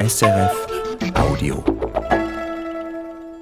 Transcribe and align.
SRF 0.00 0.66
Audio. 1.14 1.64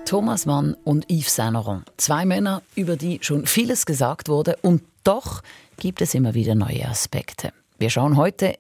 Thomas 0.07 0.47
Mann 0.47 0.75
und 0.85 1.05
Yves 1.11 1.35
Saint 1.35 1.53
Laurent. 1.53 1.85
Zwei 1.99 2.25
Männer, 2.25 2.63
über 2.75 2.97
die 2.97 3.19
schon 3.21 3.45
vieles 3.45 3.85
gesagt 3.85 4.31
wurde 4.31 4.57
und 4.63 4.83
doch 5.05 5.43
gibt 5.77 6.01
es 6.01 6.15
immer 6.15 6.33
wieder 6.33 6.55
neue 6.55 6.89
Aspekte. 6.89 7.53
Wir 7.79 7.91
schauen 7.91 8.17
heute 8.17 8.55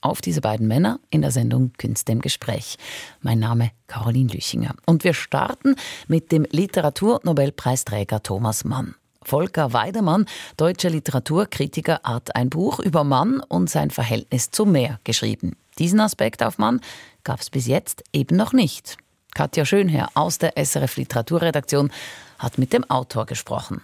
auf 0.00 0.20
diese 0.20 0.40
beiden 0.40 0.68
Männer 0.68 1.00
in 1.10 1.22
der 1.22 1.32
Sendung 1.32 1.72
Künste 1.76 2.12
im 2.12 2.20
Gespräch. 2.20 2.76
Mein 3.20 3.40
Name 3.40 3.72
Caroline 3.88 4.32
Lüchinger. 4.32 4.76
Und 4.86 5.02
wir 5.02 5.12
starten 5.12 5.74
mit 6.06 6.30
dem 6.30 6.46
Literaturnobelpreisträger 6.48 8.22
Thomas 8.22 8.62
Mann. 8.62 8.94
Volker 9.22 9.72
Weidemann, 9.72 10.24
deutscher 10.56 10.90
Literaturkritiker, 10.90 12.00
hat 12.04 12.36
ein 12.36 12.48
Buch 12.48 12.78
über 12.78 13.02
Mann 13.02 13.40
und 13.40 13.68
sein 13.68 13.90
Verhältnis 13.90 14.52
zum 14.52 14.70
Meer 14.72 15.00
geschrieben. 15.04 15.56
Diesen 15.78 16.00
Aspekt 16.00 16.42
auf 16.42 16.58
Mann 16.58 16.80
gab 17.24 17.40
es 17.40 17.50
bis 17.50 17.66
jetzt 17.66 18.02
eben 18.12 18.36
noch 18.36 18.52
nicht. 18.52 18.96
Katja 19.34 19.64
Schönherr 19.64 20.08
aus 20.14 20.38
der 20.38 20.52
SRF 20.56 20.96
Literaturredaktion 20.96 21.92
hat 22.38 22.58
mit 22.58 22.72
dem 22.72 22.88
Autor 22.90 23.26
gesprochen. 23.26 23.82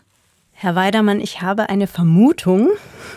Herr 0.53 0.75
Weidermann, 0.75 1.21
ich 1.21 1.43
habe 1.43 1.69
eine 1.69 1.87
Vermutung 1.87 2.71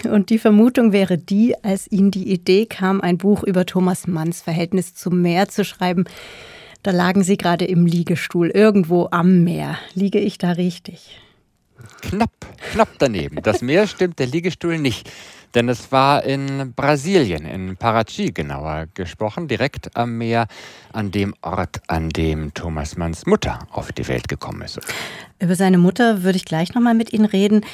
und 0.03 0.29
die 0.29 0.39
Vermutung 0.39 0.91
wäre 0.91 1.17
die, 1.17 1.55
als 1.63 1.89
Ihnen 1.89 2.11
die 2.11 2.31
Idee 2.31 2.65
kam, 2.65 2.99
ein 2.99 3.17
Buch 3.17 3.43
über 3.43 3.65
Thomas 3.65 4.07
Manns 4.07 4.41
Verhältnis 4.41 4.93
zum 4.93 5.21
Meer 5.21 5.47
zu 5.47 5.63
schreiben, 5.63 6.03
da 6.83 6.91
lagen 6.91 7.23
Sie 7.23 7.37
gerade 7.37 7.65
im 7.65 7.85
Liegestuhl 7.85 8.49
irgendwo 8.49 9.07
am 9.11 9.43
Meer. 9.43 9.77
Liege 9.93 10.19
ich 10.19 10.37
da 10.37 10.51
richtig? 10.51 11.19
Knapp, 12.01 12.31
knapp 12.71 12.89
daneben. 12.99 13.41
Das 13.41 13.61
Meer 13.61 13.87
stimmt, 13.87 14.19
der 14.19 14.27
Liegestuhl 14.27 14.77
nicht. 14.77 15.09
Denn 15.55 15.67
es 15.67 15.91
war 15.91 16.23
in 16.23 16.73
Brasilien, 16.73 17.45
in 17.45 17.75
Paraty 17.75 18.31
genauer 18.31 18.87
gesprochen, 18.93 19.47
direkt 19.47 19.95
am 19.95 20.17
Meer, 20.17 20.47
an 20.93 21.11
dem 21.11 21.33
Ort, 21.41 21.81
an 21.87 22.09
dem 22.09 22.53
Thomas 22.53 22.97
Manns 22.97 23.25
Mutter 23.25 23.59
auf 23.71 23.91
die 23.91 24.07
Welt 24.07 24.27
gekommen 24.27 24.61
ist. 24.61 24.79
Über 25.39 25.55
seine 25.55 25.77
Mutter 25.77 26.23
würde 26.23 26.37
ich 26.37 26.45
gleich 26.45 26.73
nochmal 26.73 26.93
mit 26.93 27.13
Ihnen 27.13 27.25
reden. 27.25 27.65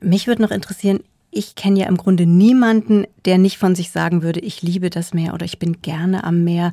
Mich 0.00 0.26
würde 0.26 0.42
noch 0.42 0.50
interessieren, 0.50 1.00
ich 1.34 1.54
kenne 1.54 1.80
ja 1.80 1.86
im 1.86 1.96
Grunde 1.96 2.26
niemanden, 2.26 3.06
der 3.24 3.38
nicht 3.38 3.56
von 3.56 3.74
sich 3.74 3.90
sagen 3.90 4.22
würde, 4.22 4.40
ich 4.40 4.60
liebe 4.60 4.90
das 4.90 5.14
Meer 5.14 5.32
oder 5.32 5.46
ich 5.46 5.58
bin 5.58 5.80
gerne 5.80 6.24
am 6.24 6.44
Meer. 6.44 6.72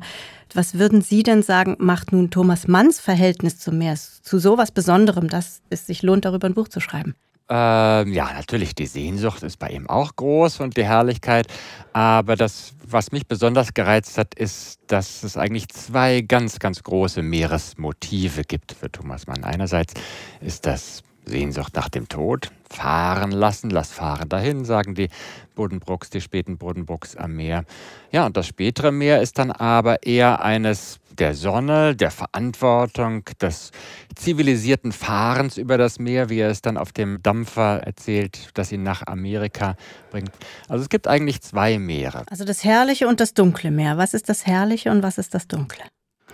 Was 0.52 0.74
würden 0.74 1.00
Sie 1.00 1.22
denn 1.22 1.42
sagen, 1.42 1.76
macht 1.78 2.12
nun 2.12 2.30
Thomas 2.30 2.68
Manns 2.68 3.00
Verhältnis 3.00 3.58
zum 3.58 3.78
Meer 3.78 3.94
zu 3.96 4.38
so 4.38 4.58
was 4.58 4.70
Besonderem, 4.70 5.28
dass 5.28 5.62
es 5.70 5.86
sich 5.86 6.02
lohnt, 6.02 6.26
darüber 6.26 6.46
ein 6.46 6.54
Buch 6.54 6.68
zu 6.68 6.80
schreiben? 6.80 7.14
Ähm, 7.52 8.12
ja, 8.12 8.32
natürlich, 8.32 8.76
die 8.76 8.86
Sehnsucht 8.86 9.42
ist 9.42 9.58
bei 9.58 9.70
ihm 9.70 9.90
auch 9.90 10.14
groß 10.14 10.60
und 10.60 10.76
die 10.76 10.84
Herrlichkeit. 10.84 11.48
Aber 11.92 12.36
das, 12.36 12.74
was 12.86 13.10
mich 13.10 13.26
besonders 13.26 13.74
gereizt 13.74 14.18
hat, 14.18 14.36
ist, 14.36 14.78
dass 14.86 15.24
es 15.24 15.36
eigentlich 15.36 15.68
zwei 15.68 16.20
ganz, 16.20 16.60
ganz 16.60 16.84
große 16.84 17.22
Meeresmotive 17.22 18.44
gibt 18.44 18.70
für 18.70 18.90
Thomas 18.90 19.26
Mann. 19.26 19.42
Einerseits 19.42 19.94
ist 20.40 20.64
das 20.64 21.02
Sehnsucht 21.24 21.74
nach 21.74 21.88
dem 21.88 22.08
Tod. 22.08 22.50
Fahren 22.72 23.32
lassen, 23.32 23.68
lass 23.70 23.90
fahren 23.90 24.28
dahin, 24.28 24.64
sagen 24.64 24.94
die 24.94 25.08
Buddenbrooks, 25.56 26.10
die 26.10 26.20
späten 26.20 26.56
Buddenbrooks 26.56 27.16
am 27.16 27.34
Meer. 27.34 27.64
Ja, 28.12 28.26
und 28.26 28.36
das 28.36 28.46
spätere 28.46 28.92
Meer 28.92 29.20
ist 29.20 29.38
dann 29.38 29.50
aber 29.50 30.04
eher 30.04 30.42
eines 30.42 31.00
der 31.18 31.34
Sonne, 31.34 31.94
der 31.96 32.10
Verantwortung, 32.10 33.24
des 33.40 33.72
zivilisierten 34.14 34.92
Fahrens 34.92 35.58
über 35.58 35.78
das 35.78 35.98
Meer, 35.98 36.30
wie 36.30 36.38
er 36.38 36.50
es 36.50 36.62
dann 36.62 36.76
auf 36.76 36.92
dem 36.92 37.22
Dampfer 37.22 37.82
erzählt, 37.84 38.50
das 38.54 38.72
ihn 38.72 38.82
nach 38.82 39.06
Amerika 39.06 39.76
bringt. 40.10 40.30
Also 40.68 40.82
es 40.82 40.88
gibt 40.88 41.08
eigentlich 41.08 41.42
zwei 41.42 41.78
Meere. 41.78 42.24
Also 42.30 42.44
das 42.44 42.64
herrliche 42.64 43.08
und 43.08 43.20
das 43.20 43.34
dunkle 43.34 43.70
Meer. 43.70 43.98
Was 43.98 44.14
ist 44.14 44.28
das 44.28 44.46
herrliche 44.46 44.90
und 44.90 45.02
was 45.02 45.18
ist 45.18 45.34
das 45.34 45.46
dunkle? 45.46 45.84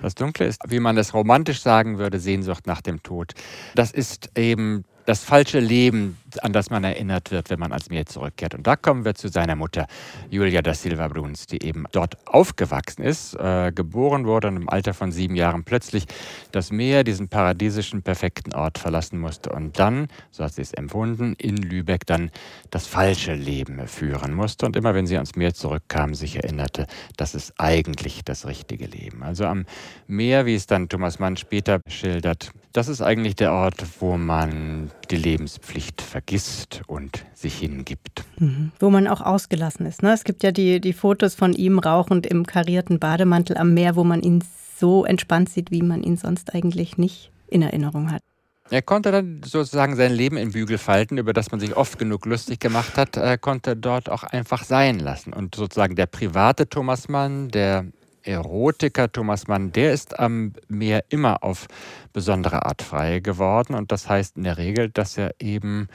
Das 0.03 0.15
Dunkle 0.15 0.47
ist, 0.47 0.61
wie 0.69 0.81
man 0.81 0.97
es 0.99 1.15
romantisch 1.15 1.61
sagen 1.61 1.99
würde, 1.99 2.19
Sehnsucht 2.19 2.67
nach 2.67 2.81
dem 2.81 3.03
Tod. 3.03 3.33
Das 3.75 3.91
ist 3.91 4.31
eben 4.37 4.84
das 5.06 5.22
falsche 5.25 5.61
Leben, 5.61 6.19
an 6.43 6.53
das 6.53 6.69
man 6.69 6.84
erinnert 6.84 7.31
wird, 7.31 7.49
wenn 7.49 7.61
man 7.61 7.72
ans 7.72 7.89
Meer 7.89 8.06
zurückkehrt. 8.06 8.55
Und 8.55 8.67
da 8.67 8.77
kommen 8.77 9.05
wir 9.05 9.15
zu 9.15 9.28
seiner 9.28 9.55
Mutter, 9.55 9.87
Julia 10.31 10.61
da 10.62 10.75
Silva 10.75 11.09
Bruns, 11.09 11.47
die 11.47 11.62
eben 11.62 11.84
dort 11.93 12.17
aufgewachsen 12.27 13.03
ist, 13.03 13.34
äh, 13.34 13.72
geboren 13.72 14.27
wurde 14.27 14.49
und 14.49 14.56
im 14.56 14.69
Alter 14.69 14.94
von 14.94 15.12
sieben 15.12 15.37
Jahren 15.37 15.65
plötzlich 15.65 16.06
das 16.53 16.72
Meer, 16.72 17.05
diesen 17.05 17.28
paradiesischen, 17.28 18.03
perfekten 18.03 18.55
Ort 18.55 18.78
verlassen 18.78 19.19
musste 19.19 19.50
und 19.50 19.78
dann, 19.78 20.09
so 20.33 20.44
hat 20.44 20.55
sie 20.55 20.62
es 20.62 20.75
empfunden, 20.75 21.34
in 21.38 21.56
Lübeck 21.56 22.05
dann 22.06 22.31
das 22.71 22.87
falsche 22.87 23.34
Leben 23.34 23.87
führen 23.87 24.34
musste. 24.34 24.67
Und 24.67 24.77
immer 24.77 24.94
wenn 24.94 25.06
sie 25.06 25.17
ans 25.17 25.37
Meer 25.37 25.55
zurückkam, 25.55 26.15
sich 26.15 26.37
erinnerte, 26.37 26.87
das 27.17 27.34
ist 27.34 27.55
eigentlich 27.59 28.25
das 28.25 28.47
richtige 28.47 28.87
Leben. 28.87 29.23
Also 29.23 29.47
am 29.47 29.67
Meer, 30.09 30.47
wie 30.47 30.56
es 30.56 30.67
dann 30.67 30.88
Thomas 30.88 31.21
Mann 31.21 31.37
später 31.37 31.81
schildert, 31.88 32.50
das 32.73 32.88
ist 32.88 33.00
eigentlich 33.00 33.37
der 33.37 33.53
Ort, 33.53 33.83
wo 34.00 34.19
man 34.19 34.91
die 35.11 35.17
Lebenspflicht 35.17 36.03
vergisst 36.03 36.83
und 36.87 37.25
sich 37.34 37.59
hingibt. 37.59 38.25
Mhm. 38.39 38.73
Wo 38.81 38.91
man 38.91 39.07
auch 39.07 39.21
ausgelassen 39.21 39.87
ist. 39.87 40.03
Ne? 40.03 40.12
Es 40.12 40.25
gibt 40.25 40.43
ja 40.43 40.53
die, 40.53 40.81
die 40.81 40.93
Fotos 40.93 41.34
von 41.34 41.53
ihm 41.53 41.79
rauchend 41.79 42.27
im 42.27 42.47
karierten 42.47 42.99
Bademantel 42.99 43.56
am 43.56 43.75
Meer, 43.75 43.97
wo 43.97 44.05
man 44.05 44.23
ihn 44.23 44.43
so 44.79 45.05
entspannt 45.05 45.49
sieht, 45.49 45.71
wie 45.71 45.83
man 45.83 46.03
ihn 46.03 46.17
sonst 46.17 46.55
eigentlich 46.55 46.99
nicht 46.99 47.31
in 47.49 47.62
Erinnerung 47.62 48.11
hat. 48.11 48.23
Er 48.69 48.83
konnte 48.83 49.12
dann 49.12 49.43
sozusagen 49.45 49.95
sein 49.95 50.12
Leben 50.12 50.37
in 50.37 50.51
Bügel 50.51 50.77
falten, 50.77 51.19
über 51.19 51.33
das 51.33 51.53
man 51.53 51.61
sich 51.61 51.77
oft 51.77 51.99
genug 51.99 52.27
lustig 52.27 52.59
gemacht 52.59 52.97
hat, 52.97 53.17
er 53.17 53.39
konnte 53.39 53.77
dort 53.77 54.11
auch 54.11 54.25
einfach 54.25 54.65
sein 54.65 54.99
lassen. 54.99 55.33
Und 55.33 55.55
sozusagen 55.55 55.95
der 55.95 56.06
private 56.06 56.69
Thomas 56.69 57.09
Mann, 57.09 57.49
der 57.49 57.87
Erotiker 58.26 59.10
Thomas 59.10 59.47
Mann, 59.47 59.72
der 59.72 59.92
ist 59.92 60.19
am 60.19 60.53
Meer 60.69 61.04
immer 61.09 61.42
auf 61.42 61.66
besondere 62.12 62.66
Art 62.66 62.82
frei 62.82 63.20
geworden. 63.20 63.75
Und 63.75 63.92
das 63.92 64.09
heißt 64.09 64.37
in 64.37 64.44
der 64.44 64.59
Regel, 64.59 64.91
dass 64.91 65.16
er 65.16 65.34
eben, 65.38 65.88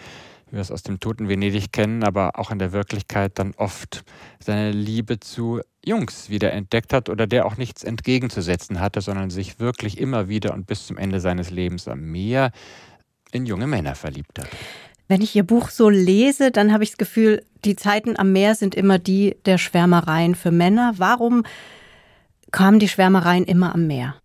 wie 0.47 0.53
wir 0.53 0.61
es 0.61 0.71
aus 0.71 0.83
dem 0.83 0.99
toten 0.99 1.27
Venedig 1.27 1.71
kennen, 1.71 2.03
aber 2.03 2.39
auch 2.39 2.51
in 2.51 2.59
der 2.59 2.71
Wirklichkeit 2.71 3.33
dann 3.35 3.53
oft 3.57 4.03
seine 4.39 4.71
Liebe 4.71 5.19
zu 5.19 5.61
Jungs 5.83 6.29
wieder 6.29 6.53
entdeckt 6.53 6.93
hat 6.93 7.09
oder 7.09 7.27
der 7.27 7.45
auch 7.45 7.57
nichts 7.57 7.83
entgegenzusetzen 7.83 8.79
hatte, 8.79 9.01
sondern 9.01 9.29
sich 9.29 9.59
wirklich 9.59 9.97
immer 9.97 10.29
wieder 10.29 10.53
und 10.53 10.67
bis 10.67 10.85
zum 10.85 10.97
Ende 10.97 11.19
seines 11.19 11.49
Lebens 11.49 11.87
am 11.87 12.01
Meer 12.01 12.51
in 13.31 13.45
junge 13.45 13.67
Männer 13.67 13.95
verliebt 13.95 14.39
hat. 14.39 14.49
Wenn 15.07 15.21
ich 15.21 15.35
Ihr 15.35 15.43
Buch 15.43 15.69
so 15.69 15.89
lese, 15.89 16.51
dann 16.51 16.71
habe 16.71 16.83
ich 16.83 16.91
das 16.91 16.97
Gefühl, 16.97 17.43
die 17.65 17.75
Zeiten 17.75 18.17
am 18.17 18.31
Meer 18.31 18.55
sind 18.55 18.75
immer 18.75 18.97
die 18.97 19.35
der 19.45 19.57
Schwärmereien 19.57 20.35
für 20.35 20.51
Männer. 20.51 20.93
Warum 20.97 21.43
kamen 22.51 22.79
die 22.79 22.89
Schwärmereien 22.89 23.45
immer 23.45 23.73
am 23.73 23.87
Meer 23.87 24.20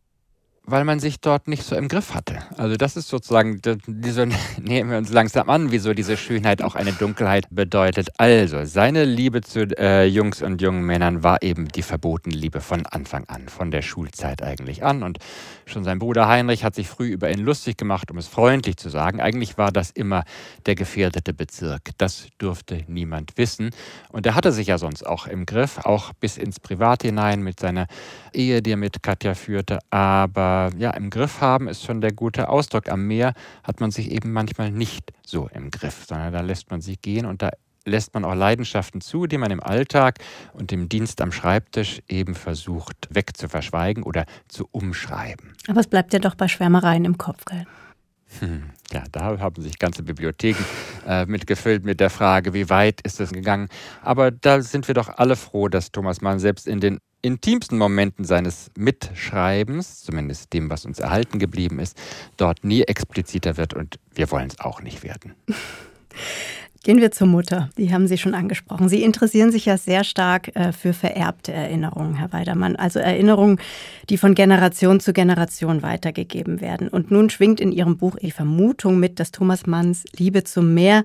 weil 0.67 0.85
man 0.85 0.99
sich 0.99 1.21
dort 1.21 1.47
nicht 1.47 1.63
so 1.63 1.77
im 1.77 1.87
Griff 1.87 2.13
hatte. 2.13 2.39
Also 2.57 2.77
das 2.77 2.97
ist 2.97 3.09
sozusagen, 3.09 3.61
diese, 3.87 4.27
nehmen 4.61 4.91
wir 4.91 4.99
uns 4.99 5.11
langsam 5.13 5.49
an, 5.49 5.71
wieso 5.71 5.95
diese 5.95 6.17
Schönheit 6.17 6.61
auch 6.61 6.75
eine 6.75 6.93
Dunkelheit 6.93 7.47
bedeutet. 7.51 8.09
Also, 8.19 8.65
seine 8.65 9.05
Liebe 9.05 9.43
zu 9.43 9.61
äh, 9.79 10.07
Jungs 10.07 10.43
und 10.43 10.61
jungen 10.61 10.83
Männern 10.83 11.23
war 11.23 11.43
eben 11.43 11.69
die 11.69 11.83
verbotene 11.83 12.35
Liebe 12.35 12.61
von 12.61 12.85
Anfang 12.85 13.25
an, 13.29 13.49
von 13.49 13.71
der 13.71 13.83
Schulzeit 13.83 14.43
eigentlich 14.43 14.85
an. 14.85 15.05
Und 15.05 15.19
schon 15.67 15.85
sein 15.85 16.01
Bruder 16.01 16.27
Heinrich 16.27 16.65
hat 16.65 16.75
sich 16.75 16.89
früh 16.89 17.09
über 17.09 17.31
ihn 17.31 17.39
lustig 17.39 17.79
gemacht, 17.79 18.11
um 18.11 18.19
es 18.19 18.27
freundlich 18.27 18.77
zu 18.77 18.89
sagen. 18.89 19.21
Eigentlich 19.21 19.59
war 19.59 19.71
das 19.71 19.91
immer 19.91 20.25
der 20.67 20.75
gefährdete 20.75 21.33
Bezirk. 21.33 21.91
Das 21.99 22.27
durfte 22.39 22.83
niemand 22.89 23.39
wissen. 23.39 23.71
Und 24.11 24.27
er 24.27 24.35
hatte 24.35 24.51
sich 24.51 24.67
ja 24.67 24.79
sonst 24.79 25.07
auch 25.07 25.29
im 25.29 25.47
Griff, 25.47 25.79
auch 25.85 26.13
bis 26.15 26.37
ins 26.37 26.59
Privat 26.59 27.03
hinein 27.03 27.43
mit 27.43 27.61
seiner 27.61 27.87
Ehe, 28.33 28.63
die 28.63 28.73
er 28.73 28.77
mit 28.77 29.03
Katja 29.03 29.35
führte. 29.35 29.79
Aber 29.91 30.56
ja, 30.79 30.91
im 30.91 31.11
Griff 31.11 31.41
haben 31.41 31.69
ist 31.69 31.85
schon 31.85 32.01
der 32.01 32.13
gute 32.13 32.49
Ausdruck. 32.49 32.89
Am 32.89 33.07
Meer 33.07 33.35
hat 33.63 33.81
man 33.81 33.91
sich 33.91 34.11
eben 34.11 34.33
manchmal 34.33 34.71
nicht 34.71 35.13
so 35.25 35.49
im 35.53 35.71
Griff, 35.71 36.05
sondern 36.07 36.33
da 36.33 36.41
lässt 36.41 36.71
man 36.71 36.81
sich 36.81 37.01
gehen 37.01 37.27
und 37.27 37.43
da 37.43 37.51
lässt 37.87 38.15
man 38.15 38.25
auch 38.25 38.35
Leidenschaften 38.35 39.01
zu, 39.01 39.27
die 39.27 39.39
man 39.39 39.51
im 39.51 39.63
Alltag 39.63 40.19
und 40.53 40.73
im 40.73 40.89
Dienst 40.89 41.21
am 41.21 41.33
Schreibtisch 41.33 42.03
eben 42.09 42.35
versucht 42.35 43.09
wegzuverschweigen 43.11 44.03
oder 44.03 44.27
zu 44.49 44.69
umschreiben. 44.73 45.55
Aber 45.69 45.81
es 45.81 45.87
bleibt 45.87 46.13
ja 46.13 46.19
doch 46.19 46.35
bei 46.35 46.49
Schwärmereien 46.49 47.05
im 47.05 47.17
Kopf, 47.17 47.45
gell? 47.45 47.65
Hm, 48.41 48.71
ja, 48.93 49.05
da 49.13 49.39
haben 49.39 49.63
sich 49.63 49.79
ganze 49.79 50.03
Bibliotheken 50.03 50.65
äh, 51.07 51.27
mitgefüllt 51.27 51.85
mit 51.85 52.01
der 52.01 52.11
Frage, 52.11 52.55
wie 52.55 52.69
weit 52.69 53.01
ist 53.03 53.21
es 53.21 53.31
gegangen. 53.31 53.69
Aber 54.03 54.33
da 54.33 54.61
sind 54.63 54.89
wir 54.89 54.95
doch 54.95 55.09
alle 55.09 55.37
froh, 55.37 55.69
dass 55.69 55.93
Thomas 55.93 56.21
Mann 56.21 56.41
selbst 56.41 56.67
in 56.67 56.81
den 56.81 56.99
intimsten 57.27 57.79
Momenten 57.79 58.25
seines 58.25 58.71
Mitschreibens, 58.77 60.03
zumindest 60.05 60.53
dem, 60.53 60.71
was 60.71 60.87
uns 60.87 60.99
erhalten 60.99 61.39
geblieben 61.39 61.79
ist, 61.79 61.99
dort 62.37 62.65
nie 62.65 62.83
expliziter 62.83 63.57
wird 63.57 63.75
und 63.75 63.99
wir 64.15 64.31
wollen 64.31 64.49
es 64.49 64.61
auch 64.61 64.81
nicht 64.83 65.03
werden. 65.03 65.35
Gehen 66.87 67.01
wir 67.01 67.11
zur 67.11 67.27
Mutter. 67.27 67.69
Die 67.77 67.93
haben 67.93 68.07
Sie 68.07 68.17
schon 68.17 68.33
angesprochen. 68.33 68.89
Sie 68.89 69.03
interessieren 69.03 69.51
sich 69.51 69.65
ja 69.65 69.77
sehr 69.77 70.05
stark 70.05 70.55
äh, 70.55 70.71
für 70.71 70.93
vererbte 70.93 71.53
Erinnerungen, 71.53 72.15
Herr 72.15 72.33
Weidermann. 72.33 72.77
Also 72.77 73.01
Erinnerungen, 73.01 73.59
die 74.09 74.17
von 74.17 74.37
Generation 74.37 75.01
zu 75.01 75.13
Generation 75.13 75.83
weitergegeben 75.83 76.61
werden. 76.61 76.87
Und 76.87 77.11
nun 77.11 77.29
schwingt 77.29 77.61
in 77.61 77.73
Ihrem 77.73 77.97
Buch 77.97 78.15
die 78.23 78.31
Vermutung 78.31 79.01
mit, 79.01 79.19
dass 79.19 79.33
Thomas 79.33 79.67
Manns 79.67 80.05
Liebe 80.17 80.45
zum 80.45 80.75
Meer 80.75 81.05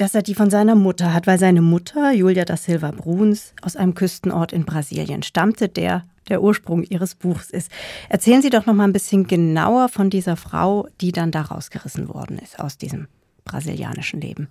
dass 0.00 0.14
er 0.14 0.22
die 0.22 0.34
von 0.34 0.50
seiner 0.50 0.74
Mutter 0.74 1.12
hat, 1.12 1.26
weil 1.26 1.38
seine 1.38 1.60
Mutter, 1.62 2.12
Julia 2.12 2.44
da 2.44 2.56
Silva 2.56 2.90
Bruns, 2.90 3.54
aus 3.60 3.76
einem 3.76 3.94
Küstenort 3.94 4.52
in 4.52 4.64
Brasilien 4.64 5.22
stammte, 5.22 5.68
der 5.68 6.04
der 6.28 6.42
Ursprung 6.42 6.84
Ihres 6.84 7.16
Buchs 7.16 7.50
ist. 7.50 7.70
Erzählen 8.08 8.40
Sie 8.40 8.50
doch 8.50 8.64
noch 8.64 8.74
mal 8.74 8.84
ein 8.84 8.92
bisschen 8.92 9.26
genauer 9.26 9.88
von 9.88 10.10
dieser 10.10 10.36
Frau, 10.36 10.86
die 11.00 11.12
dann 11.12 11.32
da 11.32 11.42
rausgerissen 11.42 12.08
worden 12.08 12.38
ist 12.38 12.60
aus 12.60 12.78
diesem 12.78 13.08
brasilianischen 13.44 14.20
Leben. 14.20 14.48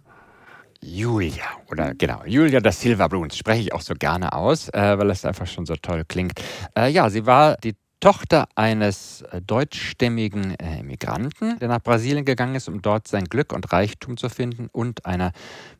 Julia, 0.82 1.44
oder 1.72 1.94
genau, 1.94 2.22
Julia 2.26 2.60
da 2.60 2.72
Silva 2.72 3.08
Bruns, 3.08 3.38
spreche 3.38 3.62
ich 3.62 3.74
auch 3.74 3.82
so 3.82 3.94
gerne 3.94 4.34
aus, 4.34 4.70
äh, 4.70 4.98
weil 4.98 5.10
es 5.10 5.26
einfach 5.26 5.48
schon 5.48 5.66
so 5.66 5.76
toll 5.76 6.04
klingt. 6.08 6.34
Äh, 6.78 6.92
ja, 6.92 7.10
sie 7.10 7.26
war 7.26 7.58
die 7.58 7.76
Tochter 8.00 8.48
eines 8.56 9.24
äh, 9.24 9.42
deutschstämmigen 9.42 10.56
äh, 10.56 10.84
Migranten, 10.84 11.60
der 11.60 11.68
nach 11.68 11.82
Brasilien 11.82 12.24
gegangen 12.24 12.56
ist, 12.56 12.70
um 12.70 12.82
dort 12.82 13.08
sein 13.08 13.26
Glück 13.26 13.52
und 13.52 13.74
Reichtum 13.74 14.16
zu 14.16 14.30
finden, 14.30 14.70
und 14.72 15.06
einer 15.06 15.34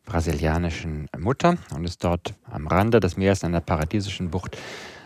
brasilianischen 0.04 1.08
Mutter 1.18 1.56
und 1.74 1.84
ist 1.84 2.04
dort 2.04 2.34
am 2.50 2.66
Rande 2.66 3.00
des 3.00 3.16
Meeres 3.16 3.42
in 3.42 3.52
der 3.52 3.60
paradiesischen 3.60 4.30
Bucht 4.30 4.58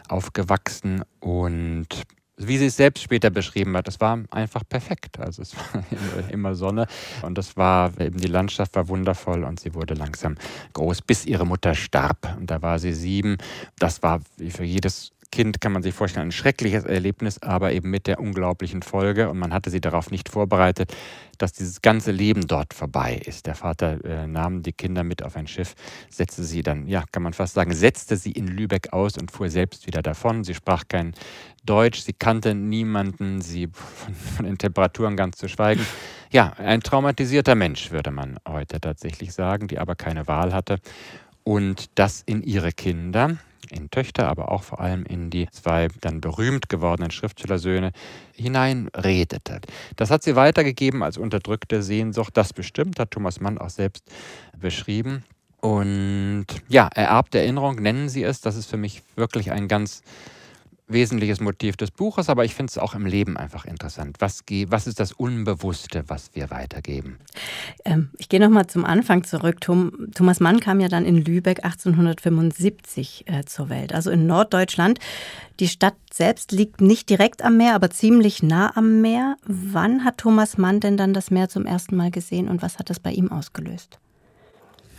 aufgewachsen 0.08 1.02
und 1.20 2.04
wie 2.36 2.58
sie 2.58 2.66
es 2.66 2.76
selbst 2.76 3.02
später 3.02 3.30
beschrieben 3.30 3.76
hat, 3.76 3.86
es 3.86 4.00
war 4.00 4.18
einfach 4.30 4.62
perfekt. 4.68 5.20
Also 5.20 5.42
es 5.42 5.54
war 5.72 6.30
immer 6.30 6.54
Sonne 6.54 6.86
und 7.22 7.38
das 7.38 7.56
war 7.56 7.98
eben 8.00 8.18
die 8.18 8.28
Landschaft 8.28 8.74
war 8.74 8.88
wundervoll 8.88 9.44
und 9.44 9.60
sie 9.60 9.74
wurde 9.74 9.94
langsam 9.94 10.36
groß, 10.72 11.02
bis 11.02 11.26
ihre 11.26 11.46
Mutter 11.46 11.74
starb. 11.74 12.36
Und 12.38 12.50
da 12.50 12.60
war 12.60 12.78
sie 12.78 12.92
sieben. 12.92 13.38
Das 13.78 14.02
war 14.02 14.20
wie 14.36 14.50
für 14.50 14.64
jedes 14.64 15.12
Kind 15.34 15.60
kann 15.60 15.72
man 15.72 15.82
sich 15.82 15.92
vorstellen, 15.92 16.28
ein 16.28 16.32
schreckliches 16.32 16.84
Erlebnis, 16.84 17.42
aber 17.42 17.72
eben 17.72 17.90
mit 17.90 18.06
der 18.06 18.20
unglaublichen 18.20 18.82
Folge. 18.82 19.28
Und 19.28 19.38
man 19.40 19.52
hatte 19.52 19.68
sie 19.68 19.80
darauf 19.80 20.12
nicht 20.12 20.28
vorbereitet, 20.28 20.94
dass 21.38 21.52
dieses 21.52 21.82
ganze 21.82 22.12
Leben 22.12 22.46
dort 22.46 22.72
vorbei 22.72 23.20
ist. 23.26 23.46
Der 23.46 23.56
Vater 23.56 23.98
äh, 24.04 24.28
nahm 24.28 24.62
die 24.62 24.72
Kinder 24.72 25.02
mit 25.02 25.24
auf 25.24 25.34
ein 25.34 25.48
Schiff, 25.48 25.74
setzte 26.08 26.44
sie 26.44 26.62
dann, 26.62 26.86
ja, 26.86 27.02
kann 27.10 27.24
man 27.24 27.32
fast 27.32 27.54
sagen, 27.54 27.74
setzte 27.74 28.16
sie 28.16 28.30
in 28.30 28.46
Lübeck 28.46 28.92
aus 28.92 29.18
und 29.18 29.32
fuhr 29.32 29.50
selbst 29.50 29.88
wieder 29.88 30.02
davon. 30.02 30.44
Sie 30.44 30.54
sprach 30.54 30.84
kein 30.86 31.14
Deutsch, 31.64 32.02
sie 32.02 32.12
kannte 32.12 32.54
niemanden, 32.54 33.40
sie 33.40 33.66
von, 33.72 34.14
von 34.14 34.46
den 34.46 34.56
Temperaturen 34.56 35.16
ganz 35.16 35.36
zu 35.36 35.48
schweigen. 35.48 35.84
Ja, 36.30 36.52
ein 36.58 36.80
traumatisierter 36.80 37.56
Mensch, 37.56 37.90
würde 37.90 38.12
man 38.12 38.38
heute 38.46 38.80
tatsächlich 38.80 39.32
sagen, 39.32 39.66
die 39.66 39.80
aber 39.80 39.96
keine 39.96 40.28
Wahl 40.28 40.54
hatte. 40.54 40.78
Und 41.42 41.90
das 41.96 42.22
in 42.24 42.40
ihre 42.44 42.70
Kinder, 42.70 43.36
in 43.74 43.90
Töchter, 43.90 44.28
aber 44.28 44.50
auch 44.50 44.62
vor 44.62 44.80
allem 44.80 45.04
in 45.04 45.30
die 45.30 45.48
zwei 45.50 45.88
dann 46.00 46.20
berühmt 46.20 46.68
gewordenen 46.68 47.10
Schriftstellersöhne 47.10 47.92
hineinredete. 48.34 49.60
Das 49.96 50.10
hat 50.10 50.22
sie 50.22 50.36
weitergegeben 50.36 51.02
als 51.02 51.18
unterdrückte 51.18 51.82
Sehnsucht. 51.82 52.36
Das 52.36 52.52
bestimmt 52.52 52.98
hat 52.98 53.10
Thomas 53.10 53.40
Mann 53.40 53.58
auch 53.58 53.70
selbst 53.70 54.04
beschrieben. 54.58 55.24
Und 55.60 56.46
ja, 56.68 56.88
ererbte 56.94 57.38
Erinnerung 57.38 57.76
nennen 57.76 58.08
sie 58.08 58.22
es. 58.22 58.40
Das 58.40 58.56
ist 58.56 58.66
für 58.66 58.76
mich 58.76 59.02
wirklich 59.16 59.50
ein 59.50 59.66
ganz 59.66 60.02
wesentliches 60.86 61.40
Motiv 61.40 61.76
des 61.76 61.90
Buches, 61.90 62.28
aber 62.28 62.44
ich 62.44 62.54
finde 62.54 62.70
es 62.70 62.78
auch 62.78 62.94
im 62.94 63.06
Leben 63.06 63.36
einfach 63.36 63.64
interessant. 63.64 64.16
Was, 64.18 64.42
was 64.68 64.86
ist 64.86 65.00
das 65.00 65.12
Unbewusste, 65.12 66.04
was 66.08 66.30
wir 66.34 66.50
weitergeben? 66.50 67.18
Ähm, 67.84 68.10
ich 68.18 68.28
gehe 68.28 68.40
nochmal 68.40 68.66
zum 68.66 68.84
Anfang 68.84 69.24
zurück. 69.24 69.60
Tom, 69.60 70.10
Thomas 70.14 70.40
Mann 70.40 70.60
kam 70.60 70.80
ja 70.80 70.88
dann 70.88 71.06
in 71.06 71.16
Lübeck 71.16 71.64
1875 71.64 73.24
äh, 73.26 73.44
zur 73.44 73.70
Welt, 73.70 73.94
also 73.94 74.10
in 74.10 74.26
Norddeutschland. 74.26 74.98
Die 75.58 75.68
Stadt 75.68 75.94
selbst 76.12 76.52
liegt 76.52 76.80
nicht 76.80 77.08
direkt 77.08 77.42
am 77.42 77.56
Meer, 77.56 77.74
aber 77.74 77.90
ziemlich 77.90 78.42
nah 78.42 78.76
am 78.76 79.00
Meer. 79.00 79.36
Wann 79.46 80.04
hat 80.04 80.18
Thomas 80.18 80.58
Mann 80.58 80.80
denn 80.80 80.96
dann 80.96 81.14
das 81.14 81.30
Meer 81.30 81.48
zum 81.48 81.64
ersten 81.64 81.96
Mal 81.96 82.10
gesehen 82.10 82.48
und 82.48 82.60
was 82.60 82.78
hat 82.78 82.90
das 82.90 83.00
bei 83.00 83.12
ihm 83.12 83.32
ausgelöst? 83.32 83.98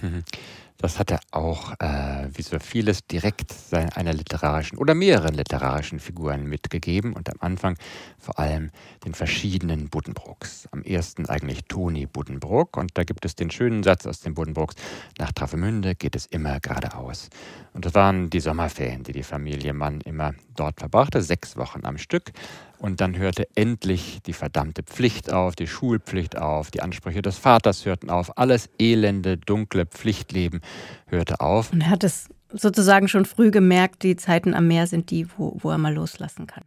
Das 0.78 1.00
hat 1.00 1.12
er 1.12 1.20
auch, 1.32 1.74
äh, 1.80 2.28
wie 2.34 2.42
so 2.42 2.60
vieles, 2.60 3.08
direkt 3.08 3.54
einer 3.96 4.14
literarischen 4.14 4.78
oder 4.78 4.94
mehreren 4.94 5.34
literarischen 5.34 6.00
Figuren 6.00 6.46
mitgegeben 6.46 7.14
und 7.14 7.30
am 7.30 7.38
Anfang 7.40 7.78
vor 8.20 8.38
allem 8.40 8.72
den 9.06 9.14
verschiedenen 9.14 9.90
Buddenbrooks. 9.90 10.68
Am 10.72 10.84
ersten 10.84 11.28
eigentlich 11.28 11.66
Toni 11.66 12.06
Buddenbrook 12.06 12.78
und 12.78 12.92
da 12.98 13.04
gibt 13.04 13.26
es 13.26 13.36
den 13.36 13.52
schönen 13.52 13.84
Satz 13.84 14.06
aus 14.06 14.20
den 14.20 14.34
Buddenbrooks, 14.34 14.76
nach 15.18 15.32
Travemünde 15.32 15.96
geht 15.96 16.16
es 16.16 16.26
immer 16.26 16.60
geradeaus. 16.60 17.30
Und 17.74 17.86
das 17.86 17.94
waren 17.94 18.30
die 18.30 18.40
Sommerferien, 18.40 19.04
die 19.04 19.14
die 19.14 19.24
Familie 19.24 19.74
Mann 19.74 20.02
immer 20.02 20.34
dort 20.56 20.80
verbrachte, 20.80 21.22
sechs 21.22 21.58
Wochen 21.58 21.86
am 21.86 21.98
Stück. 21.98 22.32
Und 22.78 23.02
dann 23.02 23.18
hörte 23.18 23.48
endlich 23.56 24.20
die 24.26 24.34
verdammte 24.34 24.84
Pflicht 24.84 25.32
auf, 25.32 25.56
die 25.56 25.68
Schulpflicht 25.68 26.38
auf, 26.38 26.72
die 26.72 26.82
Ansprüche 26.82 27.22
des 27.22 27.38
Vaters 27.38 27.86
hörten 27.86 28.10
auf, 28.10 28.38
alles 28.38 28.70
elende, 28.80 29.38
dunkle 29.38 29.86
Pflichtleben 29.86 30.62
hörte 31.08 31.40
auf. 31.40 31.72
Und 31.72 31.82
er 31.82 31.90
hat 31.90 32.04
es 32.04 32.30
sozusagen 32.52 33.08
schon 33.08 33.26
früh 33.26 33.52
gemerkt, 33.52 34.04
die 34.04 34.16
Zeiten 34.16 34.54
am 34.54 34.68
Meer 34.68 34.88
sind 34.88 35.10
die, 35.10 35.28
wo, 35.38 35.58
wo 35.60 35.70
er 35.70 35.78
mal 35.78 35.94
loslassen 35.94 36.48
kann. 36.48 36.64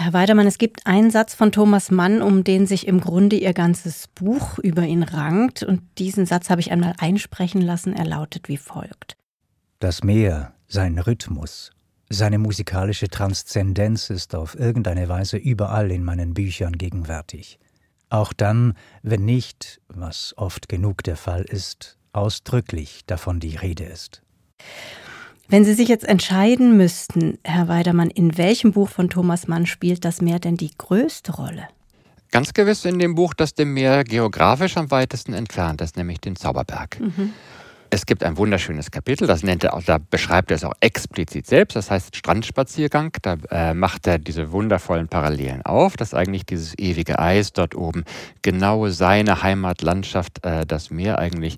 Herr 0.00 0.12
Weidermann, 0.12 0.46
es 0.46 0.58
gibt 0.58 0.86
einen 0.86 1.10
Satz 1.10 1.34
von 1.34 1.50
Thomas 1.50 1.90
Mann, 1.90 2.22
um 2.22 2.44
den 2.44 2.68
sich 2.68 2.86
im 2.86 3.00
Grunde 3.00 3.34
Ihr 3.34 3.52
ganzes 3.52 4.06
Buch 4.06 4.58
über 4.60 4.82
ihn 4.82 5.02
rankt. 5.02 5.64
Und 5.64 5.82
diesen 5.98 6.24
Satz 6.24 6.50
habe 6.50 6.60
ich 6.60 6.70
einmal 6.70 6.94
einsprechen 6.98 7.60
lassen. 7.60 7.94
Er 7.94 8.06
lautet 8.06 8.48
wie 8.48 8.58
folgt. 8.58 9.16
Das 9.80 10.04
Meer, 10.04 10.52
sein 10.68 10.98
Rhythmus, 10.98 11.72
seine 12.10 12.38
musikalische 12.38 13.08
Transzendenz 13.08 14.10
ist 14.10 14.34
auf 14.34 14.58
irgendeine 14.58 15.08
Weise 15.08 15.36
überall 15.36 15.90
in 15.90 16.04
meinen 16.04 16.34
Büchern 16.34 16.72
gegenwärtig. 16.72 17.58
Auch 18.10 18.32
dann, 18.32 18.74
wenn 19.02 19.24
nicht, 19.24 19.80
was 19.88 20.34
oft 20.36 20.68
genug 20.68 21.02
der 21.02 21.16
Fall 21.16 21.42
ist, 21.42 21.98
ausdrücklich 22.12 23.02
davon 23.06 23.40
die 23.40 23.56
Rede 23.56 23.84
ist. 23.84 24.22
Wenn 25.50 25.64
Sie 25.64 25.74
sich 25.74 25.88
jetzt 25.88 26.04
entscheiden 26.04 26.76
müssten, 26.76 27.38
Herr 27.44 27.68
Weidermann, 27.68 28.10
in 28.10 28.36
welchem 28.36 28.72
Buch 28.72 28.88
von 28.88 29.08
Thomas 29.08 29.48
Mann 29.48 29.66
spielt 29.66 30.04
das 30.04 30.20
Meer 30.20 30.38
denn 30.38 30.56
die 30.56 30.70
größte 30.76 31.32
Rolle? 31.32 31.68
Ganz 32.30 32.52
gewiss 32.52 32.84
in 32.84 32.98
dem 32.98 33.14
Buch, 33.14 33.32
das 33.32 33.54
dem 33.54 33.72
Meer 33.72 34.04
geografisch 34.04 34.76
am 34.76 34.90
weitesten 34.90 35.32
entfernt 35.32 35.80
ist, 35.80 35.96
nämlich 35.96 36.20
den 36.20 36.36
Zauberberg. 36.36 37.00
Mhm. 37.00 37.32
Es 37.90 38.04
gibt 38.04 38.22
ein 38.22 38.36
wunderschönes 38.36 38.90
Kapitel, 38.90 39.26
das 39.26 39.42
nennt 39.42 39.64
er 39.64 39.72
auch, 39.72 39.82
da 39.82 39.96
beschreibt 39.98 40.50
er 40.50 40.56
es 40.56 40.64
auch 40.64 40.74
explizit 40.80 41.46
selbst, 41.46 41.74
das 41.74 41.90
heißt 41.90 42.16
Strandspaziergang. 42.16 43.12
Da 43.22 43.36
äh, 43.50 43.72
macht 43.72 44.06
er 44.06 44.18
diese 44.18 44.52
wundervollen 44.52 45.08
Parallelen 45.08 45.62
auf, 45.62 45.96
dass 45.96 46.12
eigentlich 46.12 46.44
dieses 46.44 46.78
ewige 46.78 47.18
Eis 47.18 47.54
dort 47.54 47.74
oben 47.74 48.04
genau 48.42 48.88
seine 48.88 49.42
Heimatlandschaft, 49.42 50.44
äh, 50.44 50.66
das 50.66 50.90
Meer 50.90 51.18
eigentlich 51.18 51.56